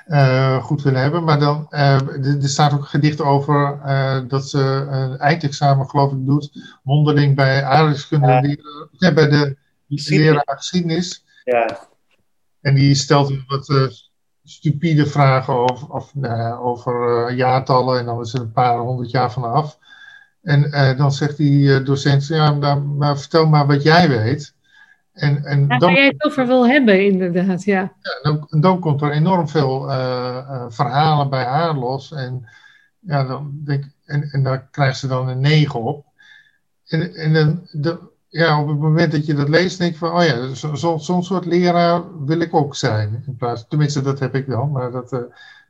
uh, 0.07 0.63
goed 0.63 0.81
willen 0.81 1.01
hebben. 1.01 1.23
Maar 1.23 1.39
dan, 1.39 1.67
uh, 1.71 2.41
er 2.41 2.49
staat 2.49 2.73
ook 2.73 2.79
een 2.79 2.85
gedicht 2.85 3.21
over 3.21 3.79
dat 4.27 4.49
ze 4.49 4.87
een 4.89 5.17
eindexamen, 5.17 5.89
geloof 5.89 6.11
ik, 6.11 6.25
doet, 6.25 6.77
mondeling 6.83 7.35
bij 7.35 7.63
aardrijkskunde 7.63 8.27
ja. 8.27 8.39
leren, 8.39 8.89
ja, 8.91 9.13
bij 9.13 9.27
de 9.29 9.57
leraar 9.87 10.57
geschiedenis. 10.57 11.25
Ja. 11.43 11.79
En 12.61 12.75
die 12.75 12.95
stelt 12.95 13.33
wat 13.47 13.97
stupide 14.43 15.05
vragen 15.05 15.53
over, 15.53 15.89
of, 15.89 16.13
over 16.59 17.31
jaartallen, 17.33 17.99
en 17.99 18.05
dan 18.05 18.21
is 18.21 18.33
er 18.33 18.41
een 18.41 18.51
paar 18.51 18.77
honderd 18.77 19.11
jaar 19.11 19.31
vanaf. 19.31 19.77
En 20.47 20.67
uh, 20.67 20.97
dan 20.97 21.11
zegt 21.11 21.37
die 21.37 21.61
uh, 21.61 21.85
docent, 21.85 22.27
ja, 22.27 22.51
maar, 22.51 22.81
maar, 22.81 23.17
vertel 23.17 23.47
maar 23.47 23.67
wat 23.67 23.83
jij 23.83 24.09
weet. 24.09 24.53
En, 25.13 25.43
en 25.45 25.59
ja, 25.59 25.77
dan, 25.77 25.79
waar 25.79 25.97
jij 25.97 26.07
het 26.07 26.25
over 26.25 26.47
wil 26.47 26.67
hebben, 26.67 27.05
inderdaad, 27.05 27.63
ja. 27.63 27.93
ja 28.01 28.19
dan, 28.21 28.47
dan 28.61 28.79
komt 28.79 29.01
er 29.01 29.11
enorm 29.11 29.47
veel 29.47 29.89
uh, 29.89 30.65
verhalen 30.69 31.29
bij 31.29 31.43
haar 31.43 31.75
los. 31.75 32.11
En, 32.11 32.49
ja, 32.99 33.23
dan 33.23 33.51
denk, 33.63 33.85
en, 34.05 34.23
en 34.31 34.43
daar 34.43 34.67
krijgt 34.71 34.99
ze 34.99 35.07
dan 35.07 35.27
een 35.27 35.39
9 35.39 35.81
op. 35.81 36.05
En, 36.87 37.13
en 37.13 37.33
dan, 37.33 37.67
de, 37.71 37.99
ja, 38.27 38.61
op 38.61 38.67
het 38.67 38.79
moment 38.79 39.11
dat 39.11 39.25
je 39.25 39.33
dat 39.33 39.49
leest, 39.49 39.77
denk 39.77 39.91
je 39.91 39.97
van, 39.97 40.11
oh 40.11 40.23
ja, 40.23 40.53
zo'n 40.53 40.77
zo, 40.77 40.97
zo 40.97 41.21
soort 41.21 41.45
leraar 41.45 42.25
wil 42.25 42.39
ik 42.39 42.53
ook 42.53 42.75
zijn. 42.75 43.23
In 43.25 43.35
plaats, 43.35 43.65
tenminste, 43.67 44.01
dat 44.01 44.19
heb 44.19 44.35
ik 44.35 44.47
dan, 44.49 44.71
maar 44.71 44.91
dat 44.91 45.11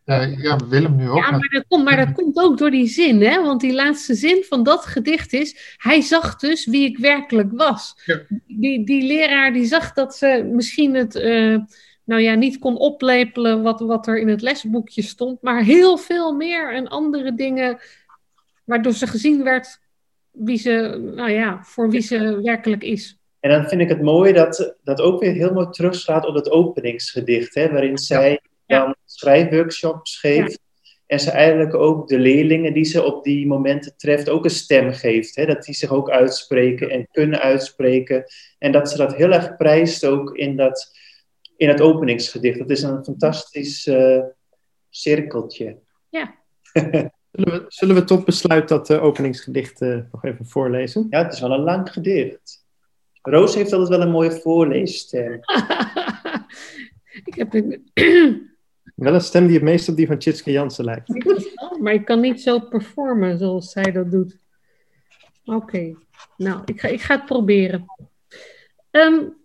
ja, 0.07 0.21
ja, 0.21 0.59
Willem 0.69 0.95
nu 0.95 1.09
ook. 1.09 1.17
Ja, 1.17 1.31
maar 1.31 1.49
dat, 1.49 1.65
komt, 1.67 1.83
maar 1.83 2.05
dat 2.05 2.11
komt 2.11 2.37
ook 2.37 2.57
door 2.57 2.71
die 2.71 2.87
zin, 2.87 3.21
hè? 3.21 3.41
Want 3.41 3.61
die 3.61 3.73
laatste 3.73 4.15
zin 4.15 4.43
van 4.43 4.63
dat 4.63 4.85
gedicht 4.85 5.33
is: 5.33 5.75
Hij 5.77 6.01
zag 6.01 6.35
dus 6.35 6.65
wie 6.65 6.85
ik 6.85 6.97
werkelijk 6.97 7.51
was. 7.51 8.01
Ja. 8.05 8.19
Die, 8.47 8.85
die 8.85 9.03
leraar 9.03 9.53
die 9.53 9.65
zag 9.65 9.93
dat 9.93 10.15
ze 10.15 10.49
misschien 10.53 10.95
het. 10.95 11.15
Uh, 11.15 11.57
nou 12.03 12.21
ja, 12.21 12.33
niet 12.33 12.59
kon 12.59 12.77
oplepelen 12.77 13.61
wat, 13.61 13.79
wat 13.79 14.07
er 14.07 14.19
in 14.19 14.27
het 14.27 14.41
lesboekje 14.41 15.01
stond, 15.01 15.41
maar 15.41 15.63
heel 15.63 15.97
veel 15.97 16.33
meer 16.33 16.73
en 16.73 16.87
andere 16.87 17.35
dingen, 17.35 17.79
waardoor 18.63 18.93
ze 18.93 19.07
gezien 19.07 19.43
werd 19.43 19.79
wie 20.31 20.57
ze, 20.57 21.11
nou 21.15 21.31
ja, 21.31 21.59
voor 21.63 21.89
wie 21.89 22.01
ze 22.01 22.41
werkelijk 22.41 22.83
is. 22.83 23.17
En 23.39 23.49
dan 23.49 23.67
vind 23.67 23.81
ik 23.81 23.89
het 23.89 24.01
mooi 24.01 24.33
dat 24.33 24.75
dat 24.83 25.01
ook 25.01 25.19
weer 25.19 25.33
heel 25.33 25.53
mooi 25.53 25.69
terugslaat 25.69 26.25
op 26.25 26.35
het 26.35 26.51
openingsgedicht, 26.51 27.55
hè, 27.55 27.71
waarin 27.71 27.97
zij 27.97 28.41
dan 28.65 28.95
schrijfworkshops 29.17 30.19
geeft. 30.19 30.59
En 31.05 31.19
ze 31.19 31.31
eigenlijk 31.31 31.73
ook 31.73 32.07
de 32.07 32.19
leerlingen 32.19 32.73
die 32.73 32.83
ze 32.83 33.03
op 33.03 33.23
die 33.23 33.47
momenten 33.47 33.97
treft 33.97 34.29
ook 34.29 34.43
een 34.43 34.49
stem 34.49 34.93
geeft. 34.93 35.35
Hè? 35.35 35.45
Dat 35.45 35.63
die 35.63 35.75
zich 35.75 35.91
ook 35.91 36.09
uitspreken 36.09 36.89
en 36.89 37.07
kunnen 37.11 37.39
uitspreken. 37.39 38.25
En 38.57 38.71
dat 38.71 38.89
ze 38.89 38.97
dat 38.97 39.15
heel 39.15 39.31
erg 39.31 39.55
prijst 39.55 40.05
ook 40.05 40.37
in, 40.37 40.55
dat, 40.55 40.91
in 41.57 41.67
het 41.67 41.81
openingsgedicht. 41.81 42.59
Dat 42.59 42.69
is 42.69 42.81
een 42.81 43.03
fantastisch 43.03 43.85
uh, 43.85 44.23
cirkeltje. 44.89 45.79
Ja. 46.09 46.35
Zullen 47.31 47.53
we, 47.53 47.65
zullen 47.67 47.95
we 47.95 48.03
tot 48.03 48.25
besluit 48.25 48.67
dat 48.67 48.89
uh, 48.89 49.03
openingsgedicht 49.03 49.81
uh, 49.81 49.99
nog 50.11 50.25
even 50.25 50.45
voorlezen? 50.45 51.07
Ja, 51.09 51.23
het 51.23 51.33
is 51.33 51.39
wel 51.39 51.51
een 51.51 51.63
lang 51.63 51.91
gedicht. 51.91 52.65
Roos 53.21 53.55
heeft 53.55 53.73
altijd 53.73 53.89
wel 53.89 54.01
een 54.01 54.11
mooie 54.11 54.31
voorleesstem. 54.31 55.33
ik 57.29 57.35
heb 57.35 57.53
een... 57.53 57.91
wel 59.05 59.13
een 59.13 59.21
stem 59.21 59.45
die 59.45 59.55
het 59.55 59.63
meest 59.63 59.89
op 59.89 59.95
die 59.95 60.07
van 60.07 60.17
Tjitske 60.17 60.51
Jansen 60.51 60.85
lijkt. 60.85 61.09
maar 61.81 61.93
ik 61.93 62.05
kan 62.05 62.19
niet 62.19 62.41
zo 62.41 62.59
performen 62.59 63.37
zoals 63.37 63.71
zij 63.71 63.91
dat 63.91 64.11
doet. 64.11 64.37
Oké, 65.45 65.95
nou, 66.37 66.61
ik 66.65 66.79
ga, 66.79 66.87
ik 66.87 67.01
ga 67.01 67.15
het 67.15 67.25
proberen. 67.25 67.85
Um. 68.91 69.35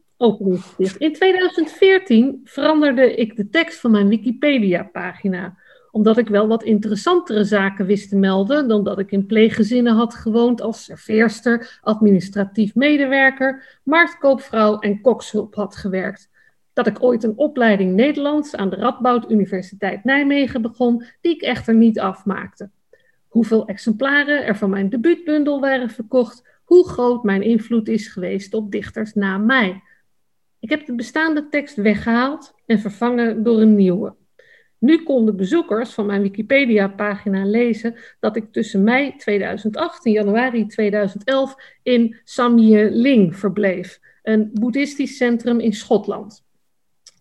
In 0.98 1.12
2014 1.12 2.40
veranderde 2.44 3.14
ik 3.14 3.36
de 3.36 3.48
tekst 3.48 3.80
van 3.80 3.90
mijn 3.90 4.08
Wikipedia-pagina 4.08 5.56
omdat 5.92 6.18
ik 6.18 6.28
wel 6.28 6.46
wat 6.46 6.62
interessantere 6.62 7.44
zaken 7.44 7.86
wist 7.86 8.08
te 8.08 8.16
melden 8.16 8.68
dan 8.68 8.84
dat 8.84 8.98
ik 8.98 9.10
in 9.10 9.26
pleeggezinnen 9.26 9.94
had 9.94 10.14
gewoond 10.14 10.60
als 10.60 10.84
serveerster, 10.84 11.78
administratief 11.80 12.74
medewerker, 12.74 13.80
marktkoopvrouw 13.82 14.78
en 14.78 15.00
kokshulp 15.00 15.54
had 15.54 15.76
gewerkt. 15.76 16.30
Dat 16.72 16.86
ik 16.86 17.02
ooit 17.02 17.22
een 17.22 17.36
opleiding 17.36 17.94
Nederlands 17.94 18.56
aan 18.56 18.70
de 18.70 18.76
Radboud 18.76 19.30
Universiteit 19.30 20.04
Nijmegen 20.04 20.62
begon, 20.62 21.04
die 21.20 21.34
ik 21.34 21.42
echter 21.42 21.74
niet 21.74 22.00
afmaakte. 22.00 22.70
Hoeveel 23.28 23.66
exemplaren 23.66 24.44
er 24.44 24.56
van 24.56 24.70
mijn 24.70 24.88
debuutbundel 24.88 25.60
waren 25.60 25.90
verkocht, 25.90 26.48
hoe 26.64 26.88
groot 26.88 27.22
mijn 27.22 27.42
invloed 27.42 27.88
is 27.88 28.08
geweest 28.08 28.54
op 28.54 28.72
dichters 28.72 29.14
na 29.14 29.38
mij. 29.38 29.82
Ik 30.60 30.70
heb 30.70 30.86
de 30.86 30.94
bestaande 30.94 31.48
tekst 31.48 31.76
weggehaald 31.76 32.54
en 32.66 32.78
vervangen 32.78 33.42
door 33.42 33.60
een 33.60 33.74
nieuwe. 33.74 34.14
Nu 34.78 35.02
konden 35.02 35.36
bezoekers 35.36 35.92
van 35.92 36.06
mijn 36.06 36.22
Wikipedia-pagina 36.22 37.44
lezen 37.44 37.94
dat 38.20 38.36
ik 38.36 38.52
tussen 38.52 38.82
mei 38.82 39.16
2008 39.16 40.06
en 40.06 40.12
januari 40.12 40.66
2011 40.66 41.54
in 41.82 42.16
Samye 42.24 42.90
Ling 42.90 43.36
verbleef, 43.36 44.00
een 44.22 44.50
boeddhistisch 44.52 45.16
centrum 45.16 45.60
in 45.60 45.72
Schotland. 45.72 46.44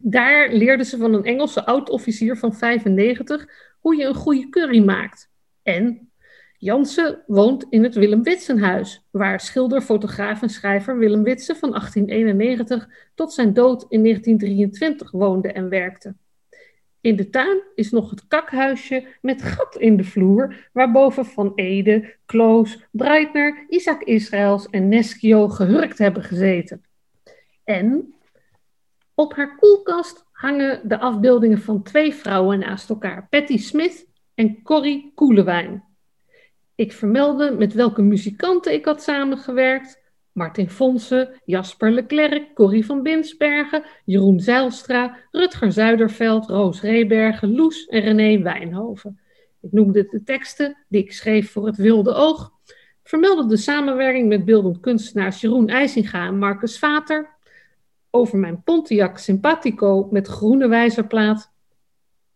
Daar 0.04 0.52
leerden 0.52 0.86
ze 0.86 0.98
van 0.98 1.14
een 1.14 1.24
Engelse 1.24 1.66
oud-officier 1.66 2.38
van 2.38 2.54
95 2.54 3.48
hoe 3.80 3.96
je 3.96 4.06
een 4.06 4.16
goede 4.16 4.50
curry 4.50 4.84
maakt. 4.84 5.30
En 5.64 6.12
Jansen 6.58 7.24
woont 7.28 7.66
in 7.70 7.84
het 7.84 7.96
Willem 7.96 8.24
Witsenhuis, 8.24 9.08
waar 9.12 9.40
schilder, 9.40 9.82
fotograaf 9.82 10.42
en 10.42 10.50
schrijver 10.50 10.98
Willem 10.98 11.24
Witsen 11.24 11.56
van 11.56 11.70
1891 11.70 12.90
tot 13.16 13.34
zijn 13.34 13.54
dood 13.54 13.86
in 13.90 14.04
1923 14.04 15.12
woonde 15.12 15.52
en 15.52 15.70
werkte. 15.70 16.16
In 17.02 17.16
de 17.16 17.30
tuin 17.30 17.62
is 17.76 17.92
nog 17.92 18.10
het 18.10 18.28
kakhuisje 18.28 19.08
met 19.22 19.42
gat 19.42 19.76
in 19.76 19.98
de 19.98 20.04
vloer, 20.04 20.70
waarboven 20.74 21.26
Van 21.26 21.52
Ede, 21.56 22.16
Kloos, 22.26 22.86
Breitner, 22.92 23.66
Isaac 23.70 24.02
Israëls 24.02 24.68
en 24.70 24.88
Neschio 24.88 25.48
gehurkt 25.48 25.98
hebben 25.98 26.24
gezeten. 26.24 26.84
En 27.64 28.14
op 29.22 29.36
haar 29.36 29.56
koelkast 29.56 30.26
hangen 30.32 30.88
de 30.88 31.00
afbeeldingen 31.00 31.62
van 31.62 31.84
twee 31.84 32.14
vrouwen 32.14 32.60
naast 32.60 32.90
elkaar, 32.90 33.28
Patty 33.30 33.58
Smith 33.58 34.08
en 34.34 34.62
Corrie 34.64 35.12
Koelewijn. 35.16 35.84
Ik 36.76 36.92
vermeldde 36.92 37.52
met 37.52 37.74
welke 37.74 38.02
muzikanten 38.02 38.74
ik 38.74 38.86
had 38.86 39.04
samengewerkt, 39.04 40.02
Martin 40.32 40.70
Fonsen, 40.70 41.42
Jasper 41.46 41.92
Leclerc, 41.92 42.54
Corrie 42.54 42.86
van 42.86 43.04
Binsbergen, 43.04 43.84
Jeroen 44.06 44.40
Zeilstra, 44.40 45.18
Rutger 45.32 45.72
Zuiderveld, 45.72 46.48
Roos 46.48 46.82
Rebergen, 46.82 47.56
Loes 47.56 47.86
en 47.86 48.02
René 48.02 48.42
Wijnhoven. 48.42 49.20
Ik 49.62 49.72
noemde 49.72 50.08
de 50.10 50.24
teksten 50.24 50.78
die 50.88 51.04
ik 51.04 51.14
schreef 51.14 51.52
voor 51.52 51.66
het 51.66 51.78
Wilde 51.78 52.14
Oog, 52.14 52.52
vermeldde 53.04 53.48
de 53.48 53.58
samenwerking 53.58 54.28
met 54.28 54.46
beeldend 54.46 54.80
kunstenaars 54.80 55.42
Jeroen 55.42 55.68
IJsinga 55.68 56.26
en 56.26 56.38
Marcus 56.38 56.80
Vater, 56.80 57.40
over 58.12 58.38
mijn 58.38 58.64
Pontiac 58.64 59.18
Simpatico 59.18 60.08
met 60.12 60.28
groene 60.28 60.68
wijzerplaat, 60.68 61.52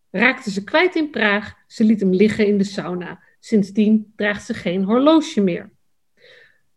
raakte 0.10 0.52
ze 0.52 0.64
kwijt 0.64 0.96
in 0.96 1.10
Praag, 1.10 1.54
ze 1.68 1.84
liet 1.84 2.00
hem 2.00 2.14
liggen 2.14 2.48
in 2.48 2.58
de 2.58 2.64
sauna. 2.64 3.24
Sindsdien 3.40 4.14
draagt 4.16 4.46
ze 4.46 4.54
geen 4.54 4.84
horloge 4.84 5.42
meer. 5.42 5.72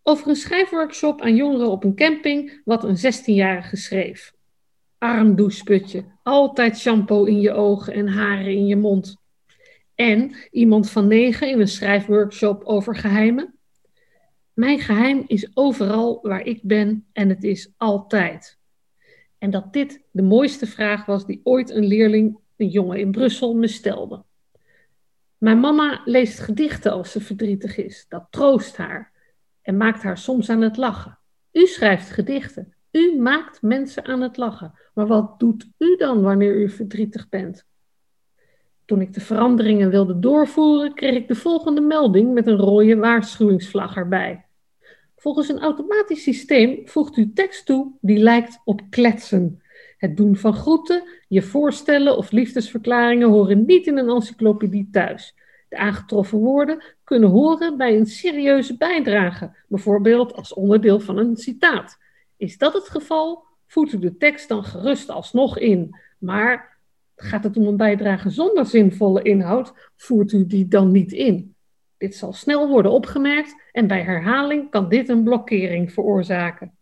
Over 0.03 0.29
een 0.29 0.37
schrijfworkshop 0.37 1.21
aan 1.21 1.37
jongeren 1.37 1.71
op 1.71 1.85
een 1.85 1.95
camping, 1.95 2.61
wat 2.65 2.85
een 2.85 2.97
16-jarige 2.97 3.77
schreef. 3.77 4.33
Arm 4.99 5.35
doucheputje, 5.35 6.05
altijd 6.23 6.79
shampoo 6.79 7.25
in 7.25 7.41
je 7.41 7.53
ogen 7.53 7.93
en 7.93 8.09
haren 8.09 8.53
in 8.53 8.67
je 8.67 8.77
mond. 8.77 9.17
En 9.95 10.35
iemand 10.51 10.91
van 10.91 11.07
negen 11.07 11.51
in 11.51 11.61
een 11.61 11.69
schrijfworkshop 11.69 12.65
over 12.65 12.97
geheimen. 12.97 13.59
Mijn 14.53 14.79
geheim 14.79 15.25
is 15.27 15.51
overal 15.55 16.19
waar 16.23 16.43
ik 16.47 16.61
ben 16.63 17.07
en 17.13 17.29
het 17.29 17.45
is 17.45 17.73
altijd. 17.77 18.58
En 19.38 19.51
dat 19.51 19.72
dit 19.72 20.03
de 20.11 20.22
mooiste 20.22 20.66
vraag 20.66 21.07
was 21.07 21.27
die 21.27 21.40
ooit 21.42 21.70
een 21.70 21.87
leerling, 21.87 22.38
een 22.57 22.68
jongen 22.68 22.98
in 22.98 23.11
Brussel, 23.11 23.55
me 23.55 23.66
stelde. 23.66 24.22
Mijn 25.38 25.61
mama 25.61 26.03
leest 26.05 26.38
gedichten 26.38 26.92
als 26.92 27.11
ze 27.12 27.20
verdrietig 27.20 27.77
is. 27.77 28.07
Dat 28.09 28.27
troost 28.31 28.77
haar 28.77 29.12
en 29.62 29.77
maakt 29.77 30.03
haar 30.03 30.18
soms 30.18 30.51
aan 30.51 30.61
het 30.61 30.77
lachen. 30.77 31.18
U 31.53 31.66
schrijft 31.66 32.11
gedichten. 32.11 32.74
U 32.90 33.18
maakt 33.18 33.62
mensen 33.62 34.05
aan 34.05 34.20
het 34.20 34.37
lachen. 34.37 34.72
Maar 34.94 35.07
wat 35.07 35.40
doet 35.40 35.68
u 35.79 35.96
dan 35.96 36.22
wanneer 36.22 36.55
u 36.55 36.68
verdrietig 36.68 37.29
bent? 37.29 37.66
Toen 38.85 39.01
ik 39.01 39.12
de 39.12 39.20
veranderingen 39.20 39.90
wilde 39.90 40.18
doorvoeren, 40.18 40.94
kreeg 40.94 41.14
ik 41.14 41.29
de 41.29 41.35
volgende 41.35 41.81
melding 41.81 42.33
met 42.33 42.46
een 42.46 42.57
rode 42.57 42.96
waarschuwingsvlag 42.96 43.96
erbij. 43.96 44.48
Volgens 45.29 45.49
een 45.49 45.61
automatisch 45.61 46.23
systeem 46.23 46.81
voegt 46.85 47.17
u 47.17 47.33
tekst 47.33 47.67
toe 47.67 47.93
die 48.01 48.19
lijkt 48.19 48.61
op 48.64 48.81
kletsen. 48.91 49.62
Het 49.97 50.17
doen 50.17 50.37
van 50.37 50.55
groeten, 50.55 51.09
je 51.29 51.43
voorstellen 51.43 52.17
of 52.17 52.31
liefdesverklaringen 52.31 53.29
horen 53.29 53.67
niet 53.67 53.87
in 53.87 53.99
een 53.99 54.09
encyclopedie 54.09 54.88
thuis. 54.93 55.35
De 55.69 55.77
aangetroffen 55.77 56.38
woorden 56.38 56.83
kunnen 57.05 57.29
horen 57.29 57.77
bij 57.77 57.97
een 57.97 58.07
serieuze 58.07 58.77
bijdrage, 58.77 59.57
bijvoorbeeld 59.67 60.35
als 60.35 60.55
onderdeel 60.55 61.01
van 61.01 61.19
een 61.19 61.37
citaat. 61.37 61.99
Is 62.37 62.59
dat 62.59 62.73
het 62.73 62.88
geval, 62.88 63.45
voert 63.67 63.93
u 63.93 63.99
de 63.99 64.17
tekst 64.17 64.49
dan 64.49 64.64
gerust 64.64 65.11
alsnog 65.11 65.59
in. 65.59 65.97
Maar 66.19 66.79
gaat 67.17 67.45
het 67.45 67.57
om 67.57 67.67
een 67.67 67.77
bijdrage 67.77 68.31
zonder 68.31 68.67
zinvolle 68.67 69.23
inhoud, 69.23 69.73
voert 69.97 70.33
u 70.33 70.47
die 70.47 70.69
dan 70.69 70.91
niet 70.91 71.12
in. 71.12 71.57
Dit 71.99 72.17
zal 72.17 72.33
snel 72.33 72.69
worden 72.69 72.91
opgemerkt 72.91 73.57
en 73.73 73.87
bij 73.87 74.03
herhaling 74.03 74.71
kan 74.71 74.89
dit 74.89 75.09
een 75.09 75.23
blokkering 75.23 75.93
veroorzaken 75.93 76.79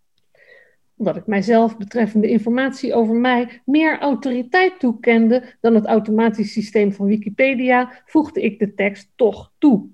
omdat 0.96 1.16
ik 1.16 1.26
mijzelf 1.26 1.76
betreffende 1.76 2.28
informatie 2.28 2.94
over 2.94 3.14
mij 3.14 3.62
meer 3.64 3.98
autoriteit 3.98 4.80
toekende 4.80 5.56
dan 5.60 5.74
het 5.74 5.86
automatisch 5.86 6.52
systeem 6.52 6.92
van 6.92 7.06
Wikipedia, 7.06 8.02
voegde 8.06 8.40
ik 8.42 8.58
de 8.58 8.74
tekst 8.74 9.08
toch 9.14 9.52
toe. 9.58 9.88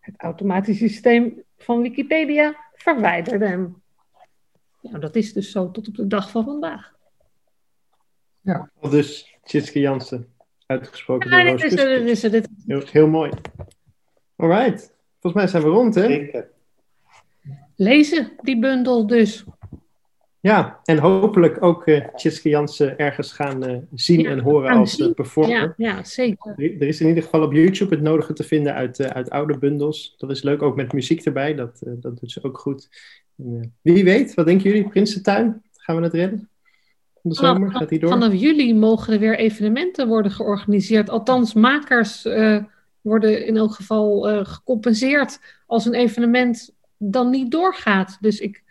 Het 0.00 0.14
automatisch 0.16 0.78
systeem 0.78 1.42
van 1.58 1.82
Wikipedia 1.82 2.56
verwijderde 2.72 3.46
hem. 3.46 3.82
Nou, 4.80 4.98
dat 4.98 5.16
is 5.16 5.32
dus 5.32 5.50
zo 5.50 5.70
tot 5.70 5.88
op 5.88 5.94
de 5.94 6.06
dag 6.06 6.30
van 6.30 6.44
vandaag. 6.44 6.94
Ja, 8.40 8.70
dus 8.90 9.38
Tjitske 9.44 9.80
Jansen, 9.80 10.32
uitgesproken 10.66 11.30
ja, 11.30 11.56
dit 11.56 11.64
is, 11.64 11.74
dit 11.74 12.06
is, 12.06 12.20
dit 12.20 12.34
is. 12.34 12.64
Heel, 12.66 12.82
heel 12.90 13.08
mooi. 13.08 13.30
Alright, 14.40 14.92
volgens 15.20 15.42
mij 15.42 15.46
zijn 15.46 15.62
we 15.62 15.68
rond, 15.68 15.94
hè? 15.94 16.06
Zeker. 16.06 16.48
Lezen 17.76 18.32
die 18.42 18.58
bundel 18.58 19.06
dus. 19.06 19.44
Ja, 20.40 20.80
en 20.84 20.98
hopelijk 20.98 21.62
ook 21.62 21.86
uh, 21.86 22.06
Tjitske 22.14 22.48
Jansen 22.48 22.98
ergens 22.98 23.32
gaan 23.32 23.70
uh, 23.70 23.76
zien 23.94 24.26
en 24.26 24.38
horen 24.38 24.70
als 24.70 24.98
uh, 24.98 25.12
performer. 25.14 25.56
Ja, 25.56 25.74
ja, 25.76 26.04
zeker. 26.04 26.54
Er 26.56 26.82
is 26.82 27.00
in 27.00 27.08
ieder 27.08 27.22
geval 27.22 27.42
op 27.42 27.52
YouTube 27.52 27.94
het 27.94 28.04
nodige 28.04 28.32
te 28.32 28.44
vinden 28.44 28.74
uit, 28.74 29.02
uit 29.02 29.30
oude 29.30 29.58
bundels. 29.58 30.14
Dat 30.18 30.30
is 30.30 30.42
leuk, 30.42 30.62
ook 30.62 30.76
met 30.76 30.92
muziek 30.92 31.24
erbij. 31.24 31.54
Dat, 31.54 31.82
dat 31.84 32.20
doet 32.20 32.30
ze 32.30 32.44
ook 32.44 32.58
goed. 32.58 32.88
En, 33.36 33.74
wie 33.80 34.04
weet, 34.04 34.34
wat 34.34 34.46
denken 34.46 34.70
jullie? 34.70 34.88
Prinsentuin, 34.88 35.62
gaan 35.72 35.96
we 35.96 36.02
het 36.02 36.14
redden? 36.14 36.48
De 37.22 37.34
zomer, 37.34 37.56
vanaf, 37.56 37.74
gaat 37.74 37.88
die 37.88 37.98
door? 37.98 38.10
Vanaf 38.10 38.32
juli 38.32 38.74
mogen 38.74 39.12
er 39.12 39.18
weer 39.18 39.38
evenementen 39.38 40.08
worden 40.08 40.32
georganiseerd. 40.32 41.10
Althans, 41.10 41.54
makers 41.54 42.22
worden 43.00 43.46
in 43.46 43.56
elk 43.56 43.74
geval 43.74 44.44
gecompenseerd 44.44 45.40
als 45.66 45.84
een 45.86 45.94
evenement 45.94 46.74
dan 46.96 47.30
niet 47.30 47.50
doorgaat. 47.50 48.18
Dus 48.20 48.40
ik 48.40 48.62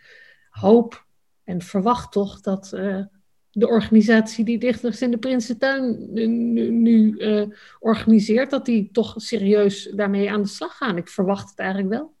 hoop 0.50 1.04
en 1.44 1.62
verwacht 1.62 2.12
toch 2.12 2.40
dat 2.40 2.72
uh, 2.74 3.04
de 3.50 3.68
organisatie 3.68 4.44
die 4.44 4.58
Dichters 4.58 5.02
in 5.02 5.10
de 5.10 5.18
Prinsentuin 5.18 6.12
nu, 6.12 6.70
nu, 6.70 7.14
uh, 7.18 7.46
organiseert, 7.78 8.50
dat 8.50 8.64
die 8.64 8.88
toch 8.92 9.14
serieus 9.16 9.90
daarmee 9.94 10.30
aan 10.30 10.42
de 10.42 10.48
slag 10.48 10.76
gaan. 10.76 10.96
Ik 10.96 11.08
verwacht 11.08 11.50
het 11.50 11.58
eigenlijk 11.58 11.90
wel. 11.90 12.14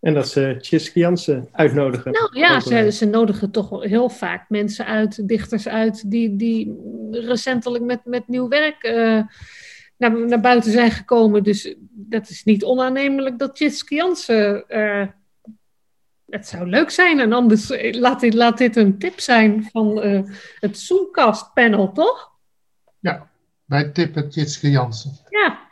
En 0.00 0.14
dat 0.14 0.28
ze 0.28 0.56
Jansen 0.94 1.48
uitnodigen. 1.52 2.12
Nou 2.12 2.38
ja, 2.38 2.60
ze, 2.60 2.90
ze, 2.92 3.06
nodigen 3.06 3.50
toch 3.50 3.82
heel 3.82 4.08
vaak 4.08 4.48
mensen 4.48 4.86
uit, 4.86 5.28
dichters 5.28 5.68
uit, 5.68 6.10
die, 6.10 6.36
die 6.36 6.76
recentelijk 7.10 7.84
met, 7.84 8.00
met 8.04 8.28
nieuw 8.28 8.48
werk 8.48 8.82
naar, 9.96 10.26
naar 10.26 10.40
buiten 10.40 10.72
zijn 10.72 10.90
gekomen. 10.90 11.42
Dus 11.42 11.74
dat 11.90 12.28
is 12.28 12.44
niet 12.44 12.64
onaannemelijk 12.64 13.38
dat 13.38 13.58
Jitske 13.58 13.94
Jansen. 13.94 14.68
eh, 14.68 15.06
het 16.26 16.46
zou 16.46 16.68
leuk 16.68 16.90
zijn. 16.90 17.20
En 17.20 17.32
anders 17.32 17.70
eh, 17.70 17.94
laat 17.94 18.20
dit, 18.20 18.34
laat 18.34 18.58
dit 18.58 18.76
een 18.76 18.98
tip 18.98 19.20
zijn 19.20 19.68
van 19.72 20.02
eh, 20.02 20.20
het 20.60 20.78
Zoomcast 20.78 21.52
panel, 21.54 21.92
toch? 21.92 22.34
Wij 23.64 23.90
tippen 23.90 24.28
Jitske 24.28 24.70
Jansen. 24.70 25.12
Ja, 25.28 25.66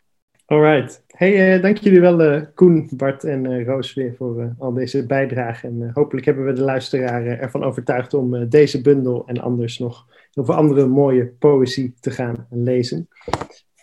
Alright. 0.47 1.03
Hey, 1.07 1.55
eh, 1.55 1.63
dank 1.63 1.77
jullie 1.77 2.01
wel, 2.01 2.23
eh, 2.23 2.43
Koen, 2.55 2.89
Bart 2.97 3.25
en 3.25 3.47
eh, 3.47 3.67
Roos, 3.67 3.95
weer 3.95 4.15
voor 4.17 4.55
al 4.59 4.73
deze 4.73 5.07
bijdrage. 5.07 5.67
En 5.67 5.91
hopelijk 5.95 6.27
hebben 6.27 6.45
we 6.45 6.53
de 6.53 6.61
luisteraar 6.61 7.27
ervan 7.27 7.65
overtuigd 7.65 8.15
om 8.15 8.49
deze 8.49 8.81
bundel 8.81 9.27
en 9.27 9.41
anders 9.41 9.79
nog 9.79 10.07
heel 10.33 10.45
veel 10.45 10.55
andere 10.55 10.87
mooie 10.87 11.27
poëzie 11.27 11.95
te 12.01 12.11
gaan 12.11 12.47
lezen. 12.51 13.09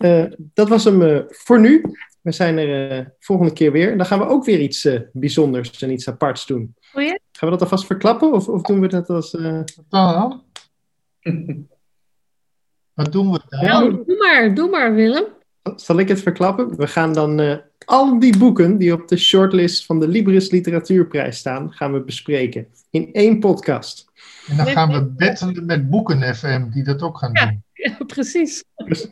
Eh, 0.03 0.23
dat 0.53 0.69
was 0.69 0.83
hem 0.83 1.01
eh, 1.01 1.19
voor 1.27 1.59
nu. 1.59 1.83
We 2.21 2.31
zijn 2.31 2.57
er 2.57 2.91
eh, 2.91 3.05
volgende 3.19 3.53
keer 3.53 3.71
weer. 3.71 3.91
En 3.91 3.97
dan 3.97 4.05
gaan 4.05 4.19
we 4.19 4.25
ook 4.27 4.45
weer 4.45 4.59
iets 4.59 4.85
eh, 4.85 4.99
bijzonders 5.13 5.81
en 5.81 5.91
iets 5.91 6.09
aparts 6.09 6.45
doen. 6.45 6.75
Oh 6.93 7.01
ja? 7.03 7.09
Gaan 7.31 7.49
we 7.49 7.55
dat 7.55 7.61
alvast 7.61 7.85
verklappen? 7.85 8.31
Of, 8.33 8.47
of 8.47 8.61
doen 8.61 8.79
we 8.79 8.87
dat 8.87 9.09
als... 9.09 9.35
eh, 9.35 9.53
Wat 9.89 9.89
dan? 9.89 10.43
Wat 12.93 13.11
doen 13.11 13.31
we 13.31 13.39
dan? 13.49 13.63
nou, 13.65 14.03
doe 14.05 14.17
maar, 14.17 14.53
doe 14.55 14.69
maar, 14.69 14.93
Willem. 14.95 15.23
Zal 15.75 15.99
ik 15.99 16.07
het 16.07 16.21
verklappen? 16.21 16.75
We 16.77 16.87
gaan 16.87 17.13
dan 17.13 17.39
eh, 17.39 17.57
al 17.85 18.19
die 18.19 18.37
boeken 18.37 18.77
die 18.77 18.93
op 18.93 19.07
de 19.07 19.17
shortlist 19.17 19.85
van 19.85 19.99
de 19.99 20.07
Libris 20.07 20.51
Literatuurprijs 20.51 21.37
staan, 21.37 21.71
gaan 21.73 21.93
we 21.93 22.01
bespreken. 22.03 22.67
In 22.89 23.13
één 23.13 23.39
podcast. 23.39 24.05
En 24.47 24.57
dan 24.57 24.65
gaan 24.67 24.91
we 24.91 25.01
battelen 25.03 25.65
met 25.65 25.89
Boeken 25.89 26.35
FM, 26.35 26.69
die 26.69 26.83
dat 26.83 27.01
ook 27.01 27.17
gaan 27.17 27.29
Ja. 27.33 27.45
doen. 27.45 27.63
Ja, 27.83 27.97
precies. 28.05 28.63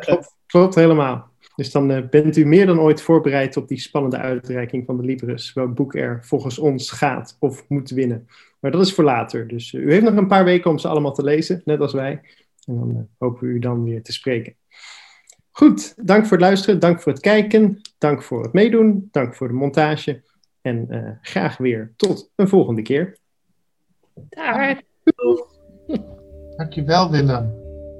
Klopt, 0.00 0.34
klopt 0.46 0.74
helemaal. 0.74 1.30
Dus 1.54 1.72
dan 1.72 1.90
eh, 1.90 2.08
bent 2.08 2.36
u 2.36 2.44
meer 2.44 2.66
dan 2.66 2.80
ooit 2.80 3.02
voorbereid 3.02 3.56
op 3.56 3.68
die 3.68 3.80
spannende 3.80 4.16
uitreiking 4.16 4.86
van 4.86 4.96
de 4.96 5.02
Libris. 5.02 5.52
Welk 5.52 5.74
boek 5.74 5.94
er 5.94 6.18
volgens 6.24 6.58
ons 6.58 6.90
gaat 6.90 7.36
of 7.40 7.68
moet 7.68 7.90
winnen. 7.90 8.28
Maar 8.60 8.70
dat 8.70 8.86
is 8.86 8.94
voor 8.94 9.04
later. 9.04 9.48
Dus 9.48 9.74
eh, 9.74 9.80
u 9.80 9.92
heeft 9.92 10.04
nog 10.04 10.16
een 10.16 10.26
paar 10.26 10.44
weken 10.44 10.70
om 10.70 10.78
ze 10.78 10.88
allemaal 10.88 11.12
te 11.12 11.24
lezen, 11.24 11.62
net 11.64 11.80
als 11.80 11.92
wij. 11.92 12.20
En 12.64 12.78
dan 12.78 12.90
eh, 12.90 13.02
hopen 13.18 13.46
we 13.46 13.54
u 13.54 13.58
dan 13.58 13.84
weer 13.84 14.02
te 14.02 14.12
spreken. 14.12 14.56
Goed, 15.50 16.06
dank 16.06 16.22
voor 16.22 16.36
het 16.36 16.46
luisteren, 16.46 16.80
dank 16.80 17.00
voor 17.00 17.12
het 17.12 17.20
kijken, 17.20 17.80
dank 17.98 18.22
voor 18.22 18.42
het 18.42 18.52
meedoen, 18.52 19.08
dank 19.10 19.34
voor 19.34 19.48
de 19.48 19.54
montage. 19.54 20.22
En 20.60 20.86
eh, 20.88 21.10
graag 21.20 21.56
weer 21.56 21.92
tot 21.96 22.30
een 22.34 22.48
volgende 22.48 22.82
keer. 22.82 23.18
Daar. 24.14 24.82
Dankjewel 26.56 27.10
Willem. 27.10 27.65